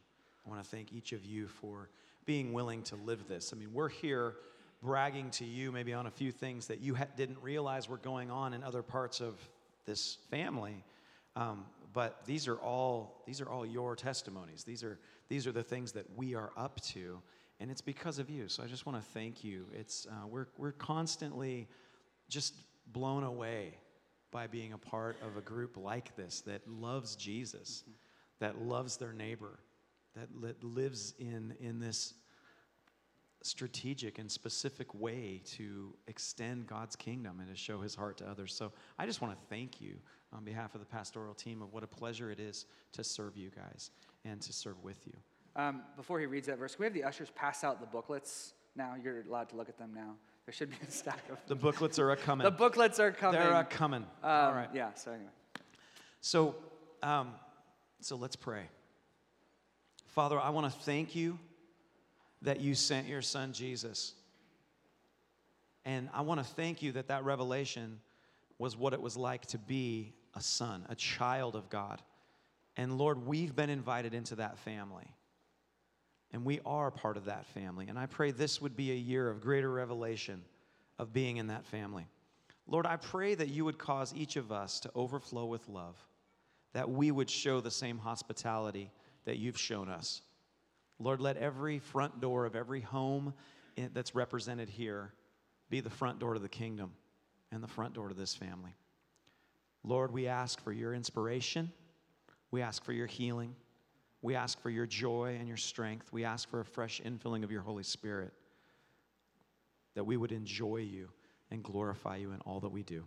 [0.45, 1.89] I want to thank each of you for
[2.25, 3.53] being willing to live this.
[3.53, 4.35] I mean, we're here
[4.81, 8.31] bragging to you maybe on a few things that you ha- didn't realize were going
[8.31, 9.35] on in other parts of
[9.85, 10.83] this family.
[11.35, 14.63] Um, but these are all these are all your testimonies.
[14.63, 14.97] These are
[15.29, 17.21] these are the things that we are up to,
[17.59, 18.47] and it's because of you.
[18.47, 19.65] So I just want to thank you.
[19.73, 21.67] It's uh, we're we're constantly
[22.31, 22.55] just
[22.87, 23.75] blown away
[24.31, 27.91] by being a part of a group like this that loves Jesus, mm-hmm.
[28.39, 29.59] that loves their neighbor,
[30.15, 32.13] that li- lives in, in this
[33.43, 38.53] strategic and specific way to extend God's kingdom and to show his heart to others.
[38.53, 39.95] So I just want to thank you
[40.31, 43.49] on behalf of the pastoral team of what a pleasure it is to serve you
[43.49, 43.91] guys
[44.23, 45.13] and to serve with you.
[45.55, 48.95] Um, before he reads that verse, we have the ushers pass out the booklets now.
[49.01, 50.15] You're allowed to look at them now.
[50.45, 52.45] There should be a stack of The booklets are a coming.
[52.45, 53.39] The booklets are coming.
[53.39, 54.05] They're a coming.
[54.23, 54.69] Um, All right.
[54.73, 55.29] Yeah, so anyway.
[56.21, 56.55] So,
[57.03, 57.33] um,
[57.99, 58.63] so let's pray.
[60.07, 61.39] Father, I want to thank you
[62.41, 64.13] that you sent your son Jesus.
[65.85, 67.99] And I want to thank you that that revelation
[68.57, 72.01] was what it was like to be a son, a child of God.
[72.77, 75.07] And Lord, we've been invited into that family.
[76.33, 77.87] And we are part of that family.
[77.89, 80.41] And I pray this would be a year of greater revelation
[80.97, 82.07] of being in that family.
[82.67, 85.97] Lord, I pray that you would cause each of us to overflow with love,
[86.73, 88.91] that we would show the same hospitality
[89.25, 90.21] that you've shown us.
[90.99, 93.33] Lord, let every front door of every home
[93.93, 95.11] that's represented here
[95.69, 96.91] be the front door to the kingdom
[97.51, 98.75] and the front door to this family.
[99.83, 101.71] Lord, we ask for your inspiration.
[102.51, 103.55] We ask for your healing.
[104.21, 106.11] We ask for your joy and your strength.
[106.11, 108.33] We ask for a fresh infilling of your Holy Spirit,
[109.95, 111.09] that we would enjoy you
[111.49, 113.03] and glorify you in all that we do.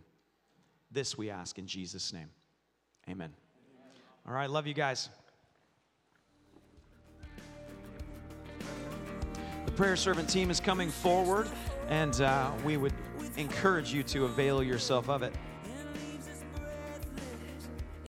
[0.91, 2.29] This we ask in Jesus' name.
[3.09, 3.33] Amen.
[4.27, 5.09] All right, love you guys.
[9.65, 11.49] The prayer servant team is coming forward,
[11.89, 12.93] and uh, we would
[13.37, 15.33] encourage you to avail yourself of it.